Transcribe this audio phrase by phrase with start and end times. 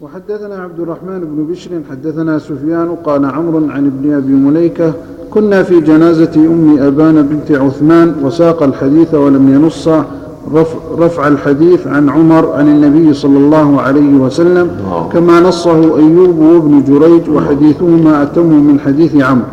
[0.00, 4.92] وحدثنا عبد الرحمن بن بشر حدثنا سفيان قال عمرو عن ابن أبي مليكة
[5.30, 9.88] كنا في جنازة أم أبان بنت عثمان وساق الحديث ولم ينص
[10.54, 14.70] رفع, رفع الحديث عن عمر عن النبي صلى الله عليه وسلم
[15.12, 19.46] كما نصه أيوب وابن جريج وحديثهما أتم من حديث عمرو.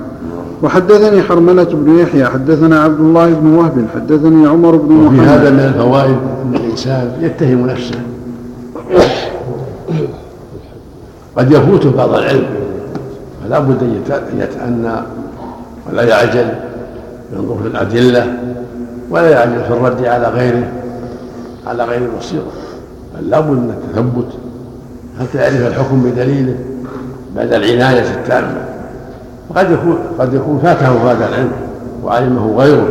[0.63, 5.27] وحدثني حرملة بن يحيى حدثنا عبد الله بن وهب حدثني عمر بن محمد.
[5.27, 7.99] هذا من الفوائد إن الإنسان يتهم نفسه.
[11.37, 12.45] قد يفوته بعض العلم
[13.43, 14.93] فلا بد أن يتأنى
[15.89, 16.47] ولا يعجل
[17.33, 18.37] ينظر في الأدلة
[19.09, 20.71] ولا يعجل في الرد على غيره
[21.67, 22.51] على غير البصيرة
[23.15, 24.33] بل لا بد من التثبت.
[25.19, 26.55] حتى يعرف الحكم بدليله؟
[27.35, 28.65] بعد العناية التامة.
[29.49, 31.51] وقد يكون قد يكون فاته هذا العلم
[32.03, 32.87] وعلمه غيره.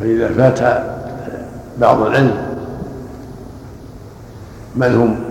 [0.00, 0.82] فإذا فات
[1.80, 2.34] بعض العلم
[4.76, 5.29] من هم؟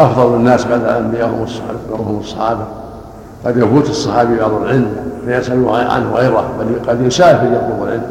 [0.00, 1.46] أفضل الناس بعد الأنبياء
[1.90, 2.64] وهم الصحابة
[3.44, 8.06] قد يفوت الصحابي بعض العلم فيسأل عنه غيره بل قد يسافر يطلب العلم.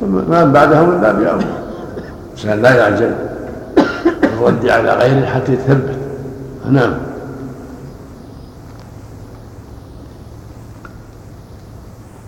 [0.00, 1.44] ثم بعده من باب أولى
[2.34, 3.14] الإنسان لا يعجل.
[4.40, 5.96] بالرد على غيره حتى يتثبت
[6.70, 6.92] نعم.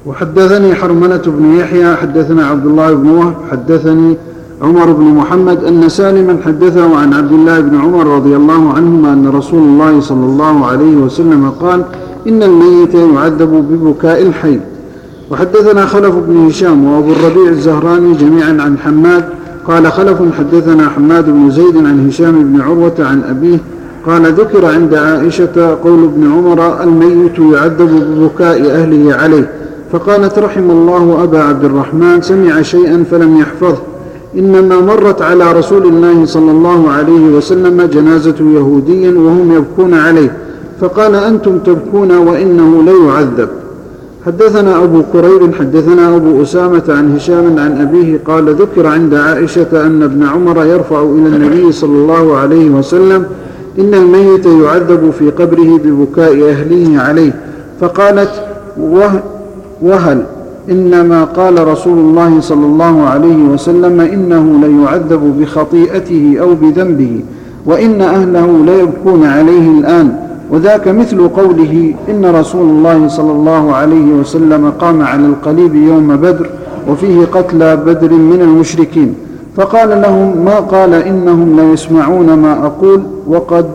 [0.06, 4.16] وحدثني حرملة بن يحيى حدثنا عبد الله بن وهب حدثني
[4.62, 9.28] عمر بن محمد أن سالما حدثه عن عبد الله بن عمر رضي الله عنهما أن
[9.28, 11.84] رسول الله صلى الله عليه وسلم قال
[12.28, 14.60] إن الميت يعذب ببكاء الحي.
[15.30, 19.24] وحدثنا خلف بن هشام وأبو الربيع الزهراني جميعا عن حماد.
[19.66, 23.58] قال خلف حدثنا حماد بن زيد عن هشام بن عروة عن أبيه.
[24.06, 29.50] قال ذكر عند عائشة قول ابن عمر الميت يعذب ببكاء أهله عليه.
[29.92, 33.91] فقالت رحم الله أبا عبد الرحمن سمع شيئا فلم يحفظه.
[34.38, 40.36] إنما مرت على رسول الله صلى الله عليه وسلم جنازة يهودي وهم يبكون عليه.
[40.80, 43.48] فقال أنتم تبكون وإنه ليعذب.
[44.26, 50.02] حدثنا أبو كريب حدثنا أبو أسامة عن هشام عن أبيه قال ذكر عند عائشة أن
[50.02, 53.26] ابن عمر يرفع إلى النبي صلى الله عليه وسلم
[53.78, 57.32] إن الميت يعذب في قبره ببكاء أهله عليه.
[57.80, 58.30] فقالت
[59.82, 60.22] وهل
[60.70, 67.20] إنما قال رسول الله صلى الله عليه وسلم إنه ليعذب بخطيئته أو بذنبه
[67.66, 70.16] وإن أهله ليبكون عليه الآن.
[70.50, 76.46] وذاك مثل قوله إن رسول الله صلى الله عليه وسلم قام على القليب يوم بدر
[76.90, 79.14] وفيه قتلى بدر من المشركين.
[79.56, 83.66] فقال لهم ما قال إنهم ليسمعون ما أقول وقد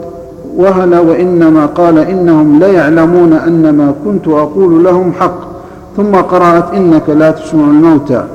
[0.57, 5.56] وهل وإنما قال إنهم ليعلمون أن ما كنت أقول لهم حق.
[5.97, 8.25] ثم قرأت إنك لا تسمع الموتى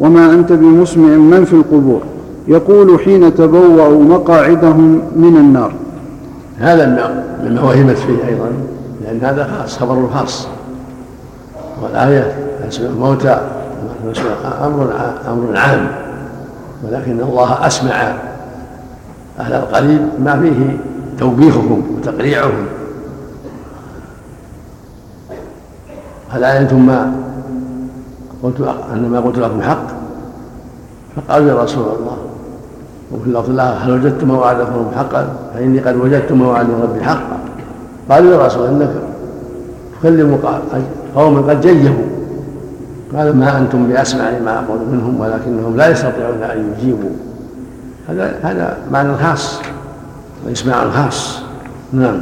[0.00, 2.00] وما أنت بمسمع من في القبور.
[2.48, 5.72] يقول حين تبوأوا مقاعدهم من النار.
[6.58, 6.86] هذا
[7.44, 8.52] مما وهمت فيه أيضا
[9.04, 10.48] لأن هذا خاص خبر خاص.
[11.82, 12.34] والآية
[12.70, 13.40] تسمع الموتى
[14.64, 14.92] أمر
[15.28, 15.88] أمر عام.
[16.84, 18.14] ولكن الله أسمع
[19.40, 20.76] أهل القريب ما فيه
[21.18, 22.66] توبيخهم وتقريعهم.
[26.30, 27.12] هل علمتم ما
[28.42, 28.60] قلت
[28.92, 29.86] أن ما قلت لكم حق؟
[31.16, 32.16] فقالوا يا رسول الله
[33.12, 37.38] وفي لفظ الله هل وجدتم ما وعدكم حقا؟ فإني قد وجدت ما وعدني ربي حقا.
[38.10, 38.90] قالوا يا رسول إنك
[40.00, 40.38] تكلم
[41.14, 42.04] قوما قد جيبوا.
[43.16, 47.10] قال ما أنتم بأسمع لما أقول منهم ولكنهم لا يستطيعون أن يجيبوا.
[48.08, 49.60] هذا هذا معنى خاص
[50.46, 51.42] وإسماع خاص
[51.92, 52.20] نعم.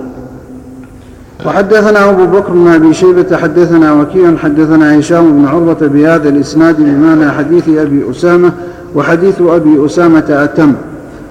[1.47, 7.31] وحدثنا أبو بكر بن أبي شيبة حدثنا وكيع حدثنا هشام بن عروة بهذا الإسناد بمعنى
[7.31, 8.53] حديث أبي أسامة
[8.95, 10.73] وحديث أبي أسامة أتم.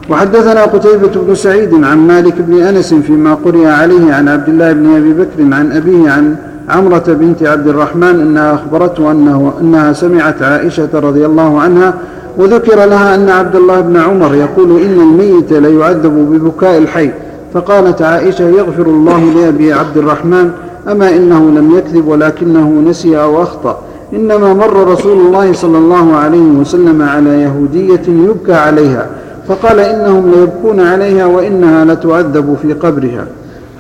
[0.10, 4.96] وحدثنا قتيبة بن سعيد عن مالك بن أنس فيما قرئ عليه عن عبد الله بن
[4.96, 6.36] أبي بكر عن أبيه عن
[6.70, 11.94] عمرة بنت عبد الرحمن أنها أخبرته أنه أنها سمعت عائشة رضي الله عنها
[12.38, 17.12] وذكر لها أن عبد الله بن عمر يقول إن الميت ليعذب ببكاء الحي.
[17.54, 20.52] فقالت عائشة يغفر الله لأبي عبد الرحمن
[20.92, 23.80] أما إنه لم يكذب ولكنه نسي أو أخطأ.
[24.14, 29.08] إنما مر رسول الله صلى الله عليه وسلم على يهودية يبكى عليها
[29.48, 33.26] فقال إنهم ليبكون عليها وإنها لتعذب في قبرها.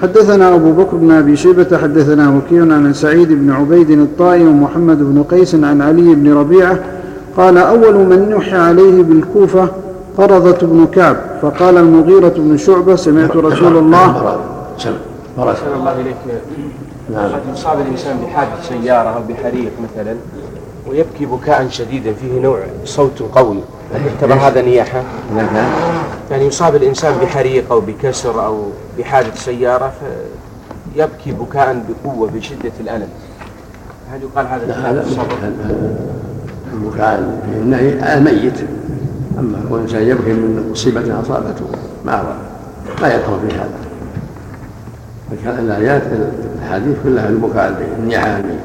[0.02, 5.24] حدثنا أبو بكر بن أبي شيبة حدثنا وكيع عن سعيد بن عبيد الطائي ومحمد بن
[5.24, 6.80] قيس عن علي بن ربيعة
[7.38, 9.68] قال أول من نحي عليه بالكوفة
[10.18, 14.40] قرضة بن كعب فقال المغيرة بن شعبة سمعت رسول الله.
[15.38, 16.16] فرس الله إليك.
[17.14, 17.31] نعم.
[17.31, 20.16] قد يصاب الإنسان بحادث سيارة أو بحريق مثلا
[20.90, 23.60] ويبكي بكاء شديدا فيه نوع صوت قوي.
[23.94, 25.04] هل يعتبر هذا نياحة؟
[25.36, 25.66] كان
[26.31, 28.63] يعني يصاب الإنسان بحريق أو بكسر أو
[29.00, 29.92] بحادث سيارة
[30.96, 33.10] فيبكي بكاء بقوة بشدة الألم.
[34.12, 35.06] هل يقال هذا لا هذا
[36.74, 38.60] البكاء النهي الميت
[39.39, 41.66] أما كون الإنسان يبكي من مصيبة أصابته
[42.06, 42.38] ما
[43.01, 43.80] ما يدخل في هذا.
[45.31, 46.04] فكان الآيات
[46.63, 48.60] الحديث كلها البكاء النياحة الميت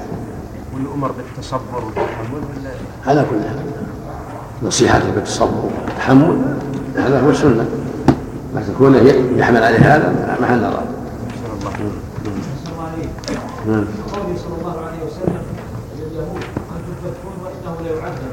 [0.75, 2.71] والأمر بالتصبر والتحمل ولا
[3.07, 3.57] على كل حال.
[4.63, 6.43] نصيحة بالتصبر والتحمل
[6.97, 7.67] هذا هو السنة.
[8.57, 8.99] لكن كونه
[9.37, 10.83] يحمل عليه هذا محل نظر.
[13.67, 13.85] نعم.
[14.13, 15.43] قوله صلى الله عليه وسلم
[15.99, 18.33] لليهود أنتم تكفرون وانه لا يعذب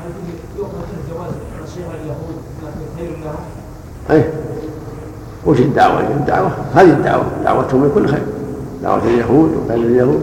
[0.00, 0.10] هل
[0.58, 3.34] يؤخذ من ما في خير لهم؟
[4.10, 4.24] اي
[5.46, 7.24] وش الدعوة؟ الدعوة؟ هذه الدعوة.
[7.44, 8.22] دعوتهم من كل خير.
[8.82, 10.22] دعوة اليهود وغير اليهود.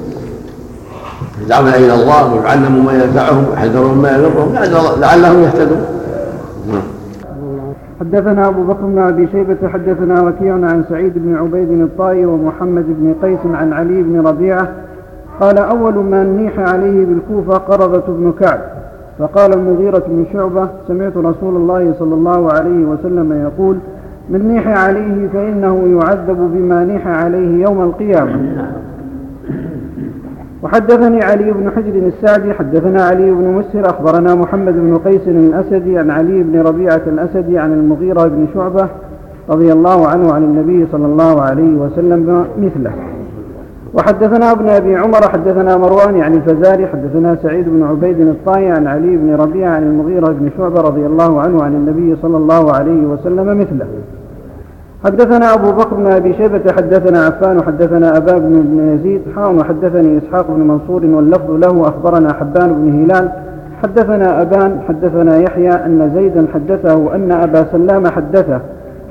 [1.41, 2.33] يدعون إلى الله.
[2.33, 4.55] ويعلموا ما ينفعهم ويحذرون ما يضرهم.
[4.99, 5.85] لعلهم يهتدون.
[6.71, 6.81] نعم.
[7.99, 13.15] حدثنا أبو بكر بن أبي شيبة حدثنا وكيع عن سعيد بن عبيد الطائي ومحمد بن
[13.23, 14.73] قيس عن علي بن ربيعة.
[15.39, 18.80] قال أول من نيح عليه بالكوفة قرضة بن كعب.
[19.21, 23.77] فقال المغيرة بن شعبة سمعت رسول الله صلى الله عليه وسلم يقول
[24.29, 28.39] من نيح عليه فإنه يعذب بما نيح عليه يوم القيامة.
[30.63, 36.09] وحدثني علي بن حجر السعدي حدثنا علي بن مسهر أخبرنا محمد بن قيس الأسدي عن
[36.09, 38.87] علي بن ربيعة الأسدي عن المغيرة بن شعبة
[39.49, 42.91] رضي الله عنه عن النبي صلى الله عليه وسلم مثله.
[43.93, 49.17] وحدثنا ابن أبي عمر حدثنا مروان يعني الفزاري حدثنا سعيد بن عبيد الطائي عن علي
[49.17, 53.59] بن ربيعه عن المغيرة بن شعبة رضي الله عنه عن النبي صلى الله عليه وسلم
[53.59, 53.85] مثله.
[55.05, 60.47] حدثنا أبو بكر بن أبي شيبة حدثنا عفان وحدثنا أبا بن يزيد حاون وحدثني إسحاق
[60.49, 63.31] بن منصور واللفظ له أخبرنا حبان بن هلال.
[63.83, 68.59] حدثنا أبان حدثنا يحيى أن زيدا حدثه أن أبا سلام حدثه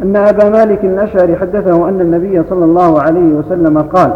[0.03, 4.12] أن أبا مالك الأشعري حدثه أن النبي صلى الله عليه وسلم قال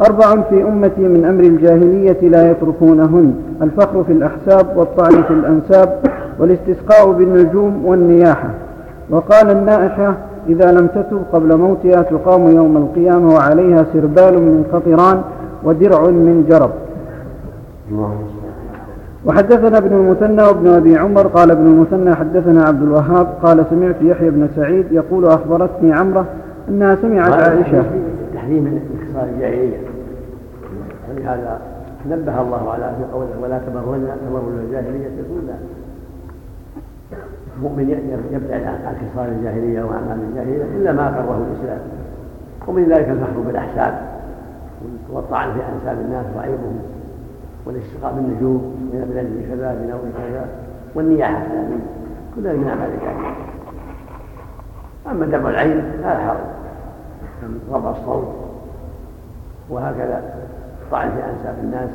[0.00, 5.98] أربع في أمتي من أمر الجاهلية لا يتركونهن الفخر في الأحساب والطعن في الأنساب
[6.38, 8.50] والاستسقاء بالنجوم والنياحة.
[9.10, 10.14] وقال النائحة
[10.48, 15.20] إذا لم تتب قبل موتها تقام يوم القيامة وعليها سربال من قطران
[15.64, 16.70] ودرع من جرب.
[19.26, 24.30] وحدثنا ابن المثنى وابن أبي عمر قال ابن المثنى حدثنا عبد الوهاب قال سمعت يحيى
[24.30, 26.24] بن سعيد يقول أخبرتني عمرة
[26.68, 27.82] أنها سمعت عائشة.
[28.44, 29.76] تحريم انتصار الجاهليه
[31.10, 31.60] ولهذا
[32.10, 35.54] نبه الله على في قوله ولا تبرن تبرن الجاهلية الاولى
[37.56, 37.90] المؤمن
[38.32, 41.78] يبتعد عن خصال الجاهلية وأعمال الجاهلية إلا ما اقره الإسلام.
[42.68, 44.00] ومن ذلك الفخر بالأحساب
[45.12, 46.78] والطعن في انساب الناس وعيبهم
[47.66, 50.48] والاشتقاق بالنجوم من أجل كذا بنوع كذا
[50.94, 51.46] والنياحه
[52.36, 53.34] كل من اعمال الجاهلية.
[55.10, 56.63] أما دمع العين لا حرج
[57.72, 58.28] رفع الصوت.
[59.70, 60.22] وهكذا
[60.82, 61.90] الطعن في أنساب الناس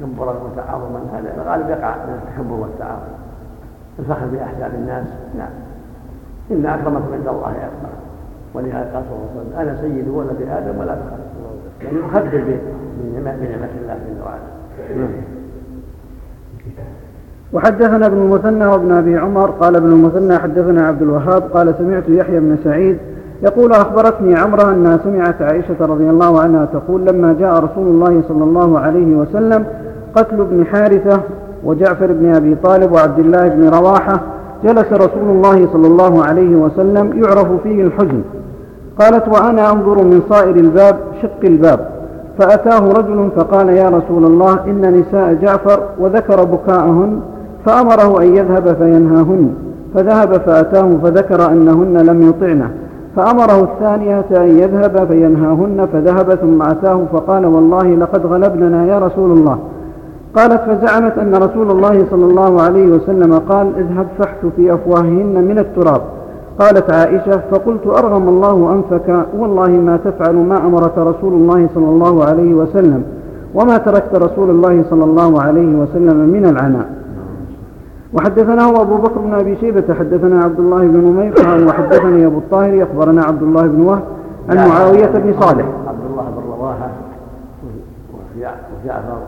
[0.00, 1.42] تكبرا وتعاظما هذا.
[1.42, 3.20] الغالب يقع من التكبر والتعاظم.
[3.98, 5.06] الفخر باحساب الناس
[5.38, 5.50] نعم.
[6.50, 8.00] إن أكرمكم عند الله اتقاكم
[8.54, 11.18] ولهذا قال صلى الله عليه وسلم أنا سيد ولد آدم ولا فخر
[11.84, 12.58] يعني يخبر
[13.22, 14.40] بنعمه الله جل وعلا.
[14.96, 15.10] نعم.
[17.52, 22.40] وحدثنا ابن المثنى وابن أبي عمر قال ابن المثنى حدثنا عبد الوهاب قال سمعت يحيى
[22.40, 22.98] بن سعيد
[23.42, 28.44] يقول أخبرتني عمرة انها سمعت عائشة رضي الله عنها تقول لما جاء رسول الله صلى
[28.44, 29.64] الله عليه وسلم
[30.14, 31.20] قتل ابن حارثة
[31.64, 34.20] وجعفر بن أبي طالب وعبد الله بن رواحة
[34.64, 38.22] جلس رسول الله صلى الله عليه وسلم يعرف فيه الحزن.
[38.98, 41.88] قالت وأنا أنظر من صائر الباب شق الباب.
[42.38, 47.20] فأتاه رجل فقال يا رسول الله إن نساء جعفر وذكر بكاءهن
[47.66, 49.54] فأمره أن يذهب فينهاهن.
[49.94, 52.70] فذهب فأتاه فذكر أنهن لم يطعنه.
[53.16, 59.58] فأمره الثانية أن يذهب فينهاهن فذهب ثم أتاه فقال والله لقد غلبننا يا رسول الله.
[60.36, 65.58] قالت فزعمت أن رسول الله صلى الله عليه وسلم قال اذهب فاحث في أفواههن من
[65.58, 66.00] التراب.
[66.58, 72.24] قالت عائشة فقلت أرغم الله أنفك والله ما تفعل ما أمرك رسول الله صلى الله
[72.24, 73.02] عليه وسلم
[73.54, 76.99] وما تركت رسول الله صلى الله عليه وسلم من العناء.
[78.14, 81.34] وحدثناه أبو بكر بن أبي شيبة حدثنا عبد الله بن نمير
[81.68, 84.02] وحدثني أبو الطاهر أخبرنا عبد الله بن وهب
[84.48, 85.66] عن معاوية بن صالح.
[85.88, 86.90] عبد الله بن رواحة
[88.84, 89.18] وجعفر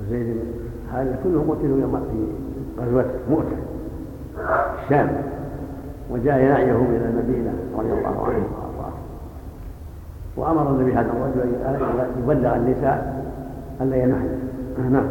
[0.00, 0.36] وزيد
[0.92, 2.26] هذا كلهم قتلوا يوم في
[2.82, 3.56] غزوة مؤتة
[4.84, 5.08] الشام
[6.10, 8.92] وجاء ينعيهم إلى المدينة رضي الله عنهم وأرضاه.
[10.36, 13.24] وأمر النبي هذا الرجل أن يبلغ النساء
[13.80, 14.28] ألا ينحن
[14.90, 15.04] نعم.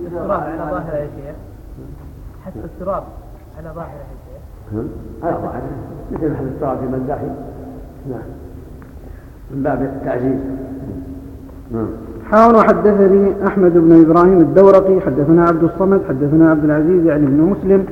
[0.00, 1.34] التراب على ظاهره يا شيخ.
[2.46, 3.02] حتى التراب
[3.58, 4.86] على ظاهره يا شيخ نعم.
[5.22, 5.62] على ظاهره
[6.12, 7.30] مثل محل التراب في مداخل
[8.10, 8.22] نعم.
[9.50, 10.38] من باب التعزيز
[11.72, 11.88] نعم.
[12.30, 17.86] حاول وحدثني أحمد بن إبراهيم الدورقي حدثنا عبد الصمد حدثنا عبد العزيز يعني بن مسلم.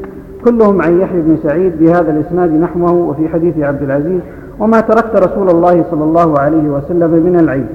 [0.45, 4.21] كلهم عن يحيى بن سعيد بهذا الإسناد نحوه وفي حديث عبد العزيز
[4.59, 7.67] وما تركت رسول الله صلى الله عليه وسلم من العيب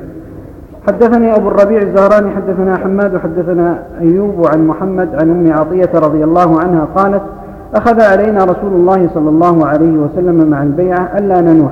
[0.87, 6.59] حدثني أبو الربيع الزهراني حدثنا حماد وحدثنا أيوب عن محمد عن أم عطية رضي الله
[6.59, 7.21] عنها قالت
[7.75, 11.71] أخذ علينا رسول الله صلى الله عليه وسلم مع البيعة ألا ننوح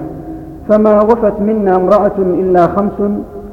[0.70, 3.00] فما وفت منا امرأة إلا خمس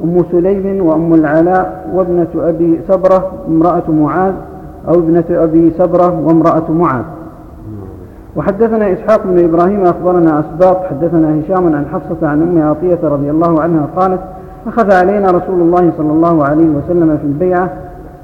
[0.04, 4.32] أم سليم وأم العلاء وابنة أبي سبرة امرأة معاذ
[4.88, 7.04] أو ابنة أبي سبرة وامرأة معاذ.
[8.36, 13.60] وحدثنا إسحاق بن إبراهيم أخبرنا أسباط حدثنا هشام عن حفصة عن أم عطية رضي الله
[13.60, 14.20] عنها قالت
[14.66, 17.70] أخذ علينا رسول الله صلى الله عليه وسلم في البيعة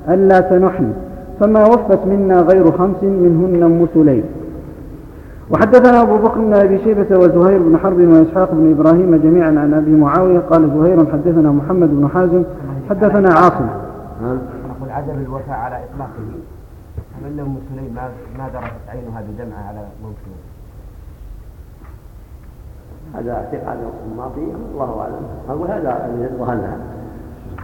[0.08, 0.92] ألا تنحن
[1.40, 4.24] فما وفت منا غير خمس منهن أم سليم
[5.50, 9.90] وحدثنا أبو بكر بن أبي شيبة وزهير بن حرب وإسحاق بن إبراهيم جميعا عن أبي
[9.90, 12.42] معاوية قال زهير حدثنا محمد بن حازم
[12.90, 13.66] حدثنا عاصم.
[14.22, 16.18] نقول عدم الوفاء على إطلاقه.
[17.18, 20.35] أم أن أم سليم ما ما درست عينها بدمعة على موته.
[23.16, 23.78] هذا اعتقاد
[24.12, 25.26] الماضي الله أعلم.
[25.48, 26.76] أقول هذا الذي ظهر لها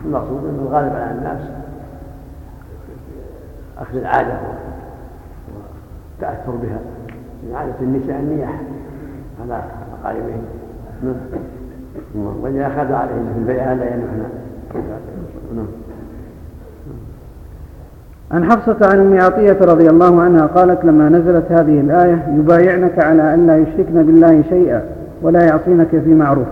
[0.04, 1.40] المقصود أنه الغالب على الناس
[3.78, 4.38] أخذ العادة
[6.20, 6.78] والتأثر بها.
[7.42, 8.60] من عادة النساء النياح
[9.42, 9.62] على
[10.02, 10.42] اقاربهن
[11.02, 11.14] نعم
[12.42, 14.22] واذا أخذ عليهن في البيعة لا ينحن
[15.56, 15.66] نعم
[18.30, 23.34] عن حفصة عن أم عطية رضي الله عنها قالت لما نزلت هذه الآية يبايعنك على
[23.34, 24.82] أن لا يشركن بالله شيئا.
[25.22, 26.46] ولا يعصينك في معروف.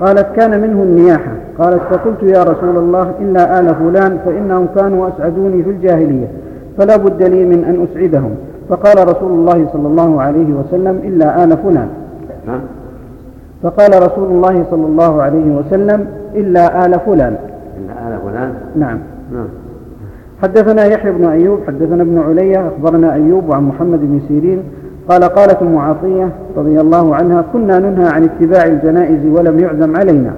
[0.00, 5.62] قالت كان منه النياحة قالت فقلت يا رسول الله إلا آل فلان فإنهم كانوا أسعدوني
[5.62, 6.26] في الجاهلية
[6.78, 8.34] فلا بد لي من أن أسعدهم.
[8.68, 11.88] فقال رسول الله صلى الله عليه وسلم إلا آل فلان.
[13.62, 17.36] فقال رسول الله صلى الله عليه وسلم إلا آل فلان.
[17.78, 18.98] إلا آل فلان؟ نعم.
[19.32, 19.46] نعم.
[20.42, 24.62] حدثنا يحيى بن أيوب حدثنا ابن علية أخبرنا أيوب عن محمد بن سيرين
[25.08, 30.32] قال قالت ام عطيه رضي الله عنها كنا ننهى عن اتباع الجنائز ولم يعزم علينا.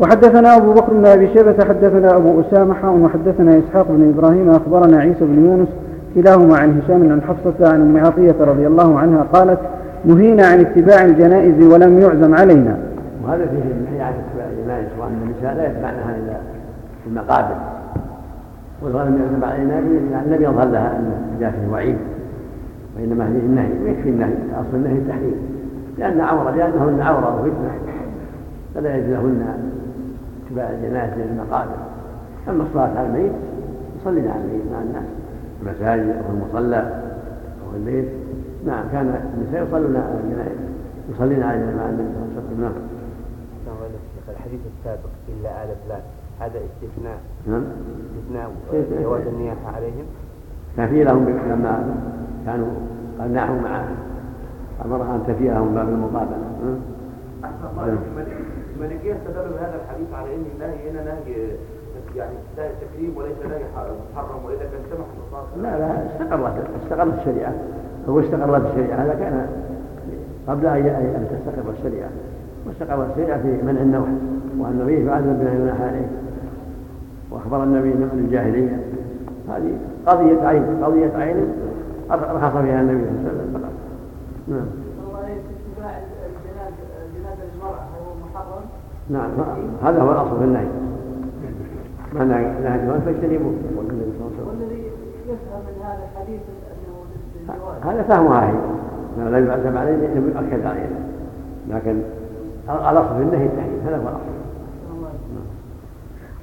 [0.00, 5.24] وحدثنا أبو بكر بن أبي شيبة حدثنا أبو أسامة وحدثنا إسحاق بن إبراهيم أخبرنا عيسى
[5.24, 5.68] بن يونس
[6.14, 9.58] كلاهما عن هشام عن حفصة عن أم عطية رضي الله عنها قالت
[10.04, 12.76] نهينا عن اتباع الجنائز ولم يعزم علينا.
[13.24, 16.36] وهذا فيه النهي عن اتباع الجنائز وأن النساء لا يتبعنها إلا
[17.04, 17.56] في المقابر.
[18.82, 21.96] ولم يعزم علينا لأن لم يظهر لها أن جاء فيه وعيد.
[22.96, 24.34] وإنما فيه النهي ويكفي النهي.
[24.52, 25.34] أصل النهي التحريم.
[25.98, 27.78] لأن عورة لأنهن عورة وفتنة
[28.74, 29.70] فلا يجوز لهن
[30.46, 31.76] اتباع الجنازة للمقابر
[32.48, 33.32] أما الصلاة على الميت
[34.00, 35.04] يصلين على الميت مع الناس.
[35.60, 36.78] في المساجد أو في المصلى
[37.64, 38.08] أو في البيت
[38.66, 40.58] نعم كان النساء يصلون على الجنائز
[41.14, 42.60] يصلين على مع النبي صلى الله عليه وسلم.
[42.60, 42.72] نعم.
[44.28, 46.00] الحديث السابق إلا آل فلان
[46.40, 47.18] هذا استثناء.
[47.46, 48.50] نعم.
[48.66, 50.04] استثناء جواز النياحة عليهم؟
[50.76, 51.94] كان في لهم لما
[52.46, 52.70] كانوا
[53.20, 53.84] قنعوا مع
[54.84, 56.36] أمرها أن تفيهم باب المقابلة.
[58.76, 61.34] الملكية استدلوا بهذا الحديث على أن النهي هنا نهي
[62.16, 63.62] يعني نهي تكريم وليس نهي
[64.14, 65.06] محرم وإذا كان سمح
[65.62, 67.52] لا لا استقرت استقرت الشريعة.
[68.08, 68.96] هو استقرت الشريعة.
[68.96, 69.46] هذا كان
[70.48, 72.10] قبل أن تستقر الشريعة.
[72.66, 74.08] واستقرت الشريعة في منع النوح
[74.58, 76.08] وأن النبي فعل بما يناح عليه.
[77.30, 78.80] وأخبر النبي من الجاهلية
[79.48, 79.72] هذه
[80.06, 81.36] قضية عين قضية عين
[82.12, 83.72] رخص فيها النبي صلى الله عليه وسلم فقط.
[84.48, 84.66] نعم.
[89.10, 89.28] نعم.
[89.84, 90.66] هذا هو الأصل في النهي.
[92.12, 94.82] ما نهى فاجتنبوه يقول النبي صلى الله عليه وسلم والذي
[95.28, 96.40] يفهم من هذا الحديث
[97.84, 100.88] هذا فهمها هي لا يعزم عليه انه يؤكد عليه
[101.68, 102.02] لكن
[102.68, 103.80] الأصل في النهي التحريم.
[103.86, 104.41] هذا هو الأصل.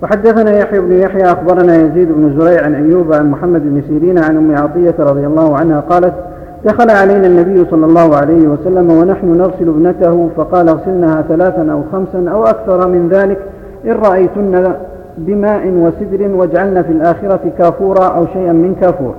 [0.03, 4.37] وحدثنا يحيى بن يحيى أخبرنا يزيد بن زريع عن أيوب عن محمد بن سيرين عن
[4.37, 6.13] أم عطية رضي الله عنها قالت
[6.65, 12.31] دخل علينا النبي صلى الله عليه وسلم ونحن نغسل ابنته فقال اغسلنها ثلاثا أو خمسا
[12.31, 13.37] أو أكثر من ذلك
[13.85, 14.73] إن رأيتن
[15.17, 19.13] بماء وسدر واجعلن في الآخرة كافورا أو شيئا من كافور.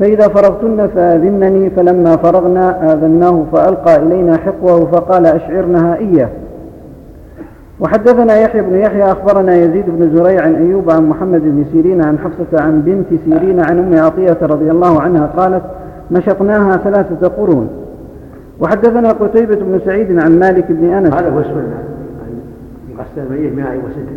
[0.00, 6.28] فإذا فرغتن فآذنني فلما فرغنا آذناه فألقى إلينا حقوه فقال أشعرنها إياه.
[7.80, 12.18] وحدثنا يحيى بن يحيى أخبرنا يزيد بن زريع عن أيوب عن محمد بن سيرين عن
[12.18, 15.62] حفصة عن بنت سيرين عن أم عطية رضي الله عنها قالت
[16.10, 17.68] نشطناها ثلاثة قرون.
[18.60, 21.14] وحدثنا قتيبة بن سعيد عن مالك بن أنس.
[21.14, 21.82] هذا هو السنة
[23.16, 24.16] الميت ماء وسدر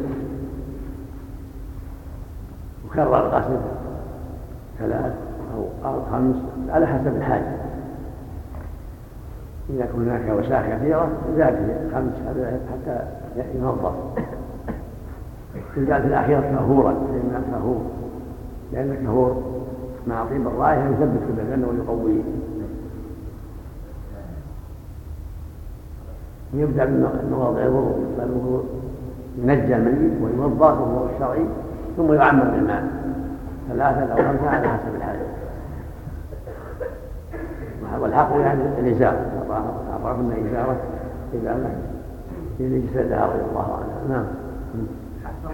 [2.86, 3.58] وكرر الغسل
[4.80, 5.14] ثلاث
[5.86, 6.36] أو خمس
[6.70, 7.69] على حسب الحاجة.
[9.70, 11.56] إذا كان هناك وساخ كثيرة زاد
[11.94, 12.14] خمس
[12.72, 13.00] حتى
[13.56, 13.94] ينظف
[15.78, 17.82] وجاءت الأخيرة كهورا لأن كهور
[18.74, 19.44] لأن الكهور
[20.08, 22.22] مع طيب الرائحة يثبت في البدن ويقويه
[26.54, 28.64] ويبدأ من مواضع الوضوء الوضوء
[29.38, 31.46] ينجى الميت ويوضا وهو الشرعي
[31.98, 32.84] ثم يعمر بالماء.
[33.70, 35.20] ثلاثة أو خمسة على حسب الحاجة
[38.02, 39.16] والحق يعني الإزار
[40.04, 40.78] عرفنا إزارة؟
[41.42, 41.72] إزارة.
[42.58, 44.26] في جسدها رضي الله عنها نعم.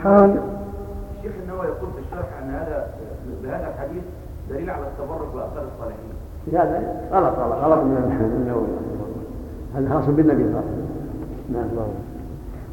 [0.03, 0.39] حال
[1.17, 2.87] الشيخ النووي يقول في الشرح أن هذا
[3.43, 4.03] بهذا الحديث
[4.49, 6.11] دليل على التبرك باثار الصالحين.
[6.53, 6.77] هذا
[7.11, 7.63] غلط غلط.
[7.63, 8.67] غلط من النووي
[9.75, 10.69] هذا خاص بالنبي صلى الله عليه
[11.49, 11.77] وسلم.
[11.77, 11.87] نعم.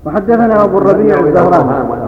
[0.07, 1.57] وحدثنا أبو الربيع الزهراني.
[1.57, 2.02] غلط نعم.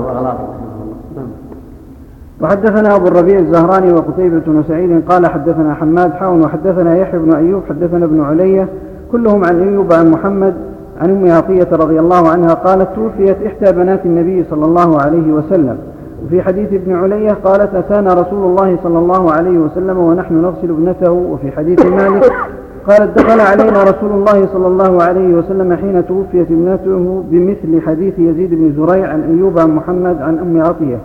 [2.45, 7.63] وحدثنا أبو الربيع الزهراني وقتيبة بن سعيد قال حدثنا حماد حاون وحدثنا يحيى بن أيوب
[7.69, 8.69] حدثنا ابن علية
[9.13, 10.55] كلهم عن أيوب عن محمد
[11.01, 15.77] عن أم عطية رضي الله عنها قالت توفيت إحدى بنات النبي صلى الله عليه وسلم.
[16.25, 21.13] وفي حديث ابن علية قالت أتانا رسول الله صلى الله عليه وسلم ونحن نغسل ابنته.
[21.13, 22.33] وفي حديث مالك
[22.89, 28.55] قالت دخل علينا رسول الله صلى الله عليه وسلم حين توفيت ابنته بمثل حديث يزيد
[28.55, 30.99] بن زريع عن أيوب عن محمد عن أم عطية.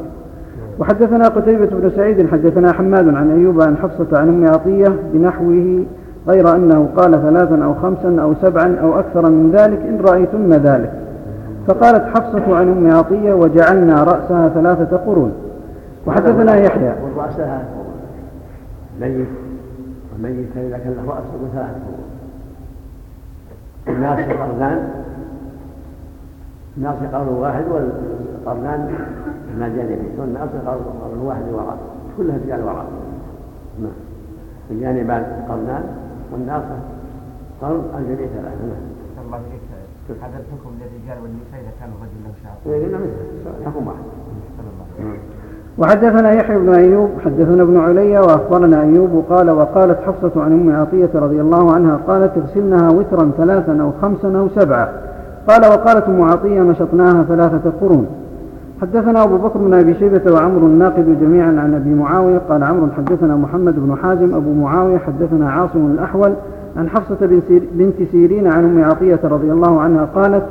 [0.79, 5.85] وحدثنا قتيبة بن سعيد حدثنا حماد عن أيوب عن حفصة عن أم عطية بنحوه
[6.27, 10.93] غير أنه قال ثلاثا أو خمسا أو سبعا أو أكثر من ذلك إن رأيتن ذلك.
[11.67, 15.33] فقالت حفصة عن أم عطية وجعلنا رأسها ثلاثة قرون.
[16.07, 16.93] وحدثنا يحيى.
[17.15, 17.61] ورأسها
[19.01, 19.27] ميت
[20.15, 22.09] وميت إذا كان له رأس ثلاثة قرون.
[23.87, 24.89] الناس قرنان
[26.79, 28.95] الناس قرن واحد والقرنان
[29.59, 31.77] ما جانبين والناس قرن واحد وراء
[32.17, 32.85] كلها رجال وراء.
[33.81, 33.91] نعم.
[34.71, 35.83] الجانبان قرنان
[36.33, 36.77] والناقة
[37.61, 38.63] قرن الجميع ثلاثة.
[38.71, 39.25] نعم.
[39.25, 39.37] الله
[40.09, 43.65] هذا الحكم للرجال والنساء إذا كان الرجل له شعر إذا مثل.
[43.65, 44.03] حكم واحد.
[45.77, 51.09] وحدثنا يحيى بن أيوب حدثنا ابن علي وأخبرنا أيوب قال وقالت حفصة عن أم عطية
[51.15, 55.08] رضي الله عنها قالت اغسلنها وترا ثلاثا أو خمسا أو سبعا.
[55.49, 58.05] قال وقالت أم عطية نشطناها ثلاثة قرون.
[58.81, 62.41] حدثنا أبو بكر بن أبي شيبة وعمر الناقد جميعا عن أبي معاوية.
[62.49, 66.31] قال عمرو حدثنا محمد بن حازم أبو معاوية حدثنا عاصم الأحول
[66.77, 67.41] عن حفصة
[67.73, 70.43] بنت سيرين عن أم عطية رضي الله عنها قالت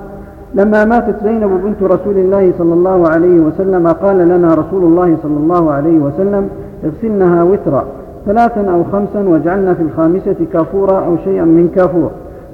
[0.55, 5.37] لما ماتت زينب بنت رسول الله صلى الله عليه وسلم قال لنا رسول الله صلى
[5.37, 6.49] الله عليه وسلم
[6.85, 7.85] اغسلنها وترا
[8.27, 12.11] ثلاثا أو خمسا واجعلنا في الخامسة كافورا أو شيئا من كافور.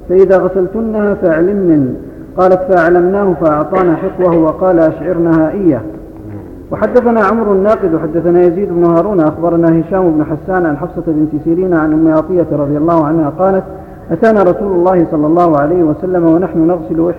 [0.09, 1.95] فإذا غسلتنها فاعلمن
[2.37, 5.81] قالت فأعلمناه فأعطانا حقوه وقال أشعرنها إياه
[6.71, 11.73] وحدثنا عمرو الناقد وحدثنا يزيد بن هارون أخبرنا هشام بن حسان عن حفصة بنت سيرين
[11.73, 13.63] عن أم عطية رضي الله عنها قالت
[14.11, 17.13] أتانا رسول الله صلى الله عليه وسلم ونحن نغسل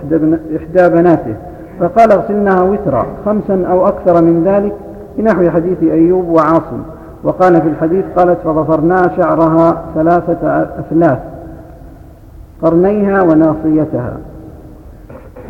[0.55, 1.35] إحدى بناته.
[1.79, 4.73] فقال اغسلنها وترا خمسا أو أكثر من ذلك
[5.17, 6.81] بنحو حديث أيوب وعاصم.
[7.23, 11.19] وقال في الحديث قالت فظفرنا شعرها ثلاثة أثلاث
[12.61, 14.17] قرنيها وناصيتها.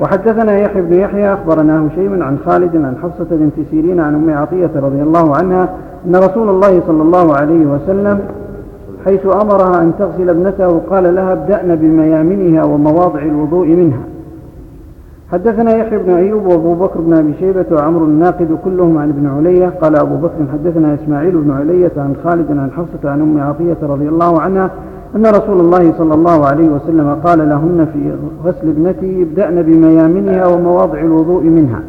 [0.01, 4.71] وحدثنا يحيى بن يحيى أخبرنا هشيم عن خالد عن حفصة بنت سيرين عن أم عطية
[4.75, 5.69] رضي الله عنها
[6.07, 8.19] أن رسول الله صلى الله عليه وسلم
[9.05, 13.99] حيث أمرها أن تغسل ابنته قال لها ابدأن بميامنها ومواضع الوضوء منها.
[15.31, 19.67] حدثنا يحيى بن أيوب وأبو بكر بن أبي شيبة وعمر الناقد كلهم عن ابن علية
[19.81, 24.09] قال أبو بكر حدثنا إسماعيل بن علية عن خالد عن حفصة عن أم عطية رضي
[24.09, 24.69] الله عنها
[25.15, 28.11] أن رسول الله صلى الله عليه وسلم قال لهن في
[28.45, 31.79] غسل ابنتي ابدأن بميامنها ومواضع الوضوء منها.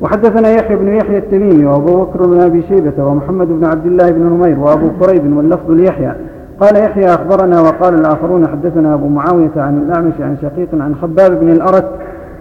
[0.00, 4.22] وحدثنا يحيى بن يحيى التميمي وأبو بكر بن أبي شيبة ومحمد بن عبد الله بن
[4.22, 6.12] نمير وأبو قريب واللفظ ليحيى.
[6.60, 11.50] قال يحيى أخبرنا وقال الآخرون حدثنا أبو معاوية عن الأعمش عن شقيق عن خباب بن
[11.50, 11.88] الارت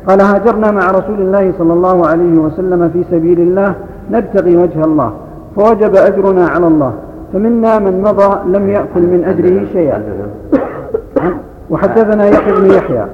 [0.08, 3.76] قال هاجرنا مع رسول الله صلى الله عليه وسلم في سبيل الله
[4.12, 5.12] نبتغي وجه الله
[5.56, 6.94] فوجب أجرنا على الله.
[7.34, 10.04] فمنا من مضى لم يأكل من أجره شيئا.
[11.70, 13.06] وحدثنا يحيى بن يحيى.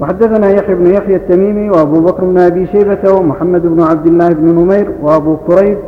[0.00, 4.44] وحدثنا يحيى بن يحيى التميمي وأبو بكر بن أبي شيبة ومحمد بن عبد الله بن
[4.44, 5.78] نمير وأبو كريب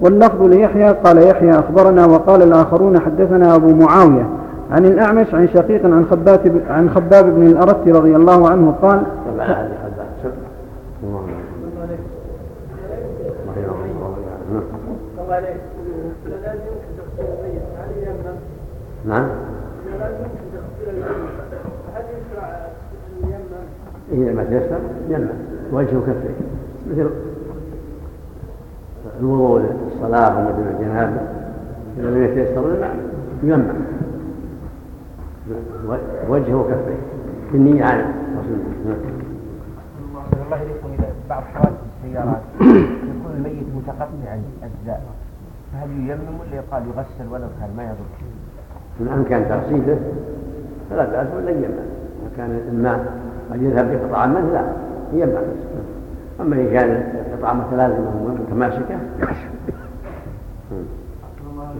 [0.00, 4.28] واللفظ ليحيى قال يحيى أخبرنا وقال الآخرون حدثنا أبو معاوية
[4.70, 9.02] عن الأعمش عن شقيق عن خباب عن خباب بن الأرت رضي الله عنه قال
[19.04, 19.28] نعم.
[24.12, 25.32] إذا ما تيسر؟ يمنع
[25.72, 26.34] وجهه كفيه
[26.90, 27.10] مثل
[29.20, 31.20] الوضوء للصلاة ومثل الجنابة
[31.98, 32.88] إذا لم يتيسر
[33.42, 33.74] يجمع
[36.28, 36.98] وجهه وكفيه
[37.52, 38.96] بالنية عن رسول الله.
[40.46, 42.42] الله يليكم إذا بعض حوادث السيارات.
[42.60, 45.02] يكون الميت متقطع أجزاء
[45.72, 48.08] فهل ييمم ولا يقال يغسل ولو كان ما يضر؟
[49.02, 49.98] من أمكن تغسيله
[50.90, 53.12] فلا بأس ولا يمنع إذا كان الماء
[53.52, 54.64] قد يذهب بقطعة منه لا
[55.12, 55.40] يمنع
[56.40, 58.10] أما إن كان قطعة متلازمة
[58.48, 58.96] متماسكة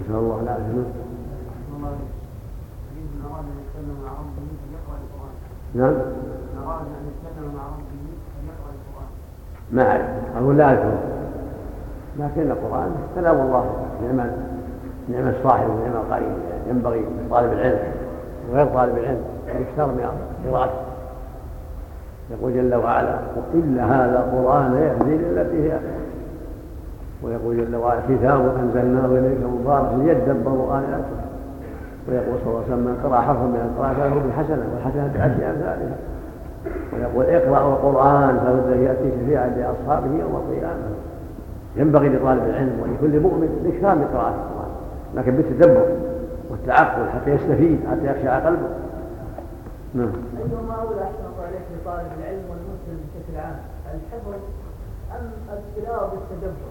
[0.00, 0.84] نسأل الله العافية.
[5.74, 5.94] نعم.
[9.72, 10.06] ما أعرف.
[10.36, 10.98] أقول لا أذكر.
[12.18, 13.64] لكن القرآن كلام الله
[14.02, 14.30] نعم
[15.08, 16.32] نعم الصاحب ونعم القريب.
[16.70, 17.78] ينبغي لطالب العلم
[18.50, 20.06] وغير طالب العلم ان يكثر من
[20.50, 20.72] قراءته
[22.30, 23.18] يقول جل وعلا
[23.54, 25.78] إلا هذا قرآن يهدي للتي هي
[27.22, 31.22] ويقول جل وعلا كتاب أنزلناه إليك مبارك ليدبروا آياته.
[32.08, 35.96] ويقول صلى الله عليه وسلم من قرأ حرفا من القرآن فله بحسنة والحسنة بعشر أمثالها
[36.92, 40.82] ويقول اقرأوا القرآن فهو يأتي شفيعا لأصحابه يوم القيامة.
[41.76, 44.61] ينبغي لطالب العلم ولكل مؤمن الإكثار من قراءة القرآن.
[45.16, 45.86] لكن بالتدبر
[46.50, 48.68] والتعقل حتى يستفيد حتى يخشع قلبه.
[49.94, 50.12] نعم.
[50.38, 53.56] أيهما أولى أحسن الله إليك لطالب العلم والمسلم بشكل عام
[53.94, 54.32] الحفظ
[55.12, 56.70] أم التلاوة بالتدبر؟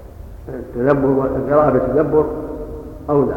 [0.50, 2.26] التدبر القراءة بالتدبر
[3.10, 3.36] أولى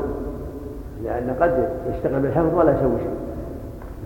[1.05, 3.17] لأن قد يشتغل بالحفظ ولا يسوي شيء.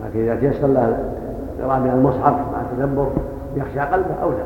[0.04, 1.12] لكن إذا تيسر له
[1.58, 3.10] القراءة من المصحف مع التدبر
[3.56, 4.44] يخشى قلبه أولى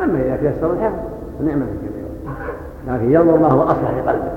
[0.00, 0.98] أما إذا تيسر الحفظ
[1.38, 2.10] فنعمة كبيرة
[2.88, 4.30] لكن ينظر ما هو أصلح لقلبه.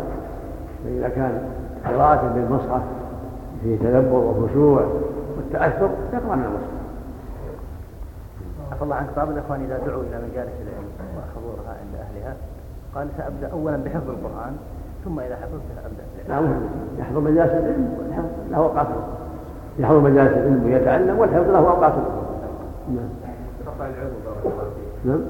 [0.83, 1.41] فإذا كان
[1.85, 2.81] قراءة بالمصحف
[3.63, 4.85] فيه تدبر وخشوع
[5.37, 6.73] والتأثر يقرأ من المصحف.
[8.71, 12.35] عفى الله عنك بعض الإخوان إذا دعوا إلى مجالس العلم وحضورها عند أهلها.
[12.95, 14.57] قال سأبدأ أولا بحفظ القرآن
[15.05, 16.69] ثم إذا حفظت أبدأ بالعلم
[16.99, 17.97] يحضر مجالس العلم
[18.51, 18.87] له أوقات.
[19.79, 21.93] يحضر مجالس العلم ويتعلم والحفظ له أوقات.
[22.89, 23.09] نعم.
[25.05, 25.21] نعم.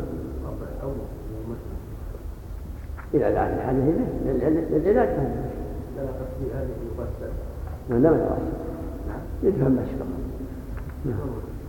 [3.14, 4.34] إذا دعت الحاجة إليه
[4.72, 5.08] للعلاج
[5.98, 7.32] لا قصدي هذه يغسل
[7.90, 8.10] لا لا.
[8.10, 8.44] يغسل
[9.44, 9.92] يدفع المشي
[11.06, 11.16] نعم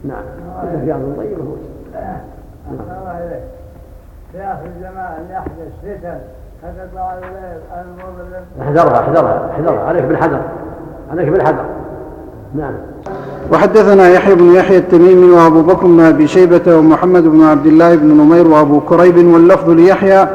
[0.04, 0.24] نعم.
[0.62, 1.54] هذا رياض طيبة هو
[2.72, 3.42] الله إليك
[4.32, 6.18] في آخر الزمان يحدث فتن
[6.62, 9.84] فتطلع الليل المظلم احذرها احذرها احذرها.
[9.84, 10.40] عليك بالحذر.
[11.10, 11.64] عليك بالحذر.
[12.54, 12.74] نعم.
[13.52, 18.06] وحدثنا يحيى بن يحيى التميمي وأبو بكر بن ابي شيبة ومحمد بن عبد الله بن
[18.06, 20.28] نمير وأبو كريب واللفظ ليحيى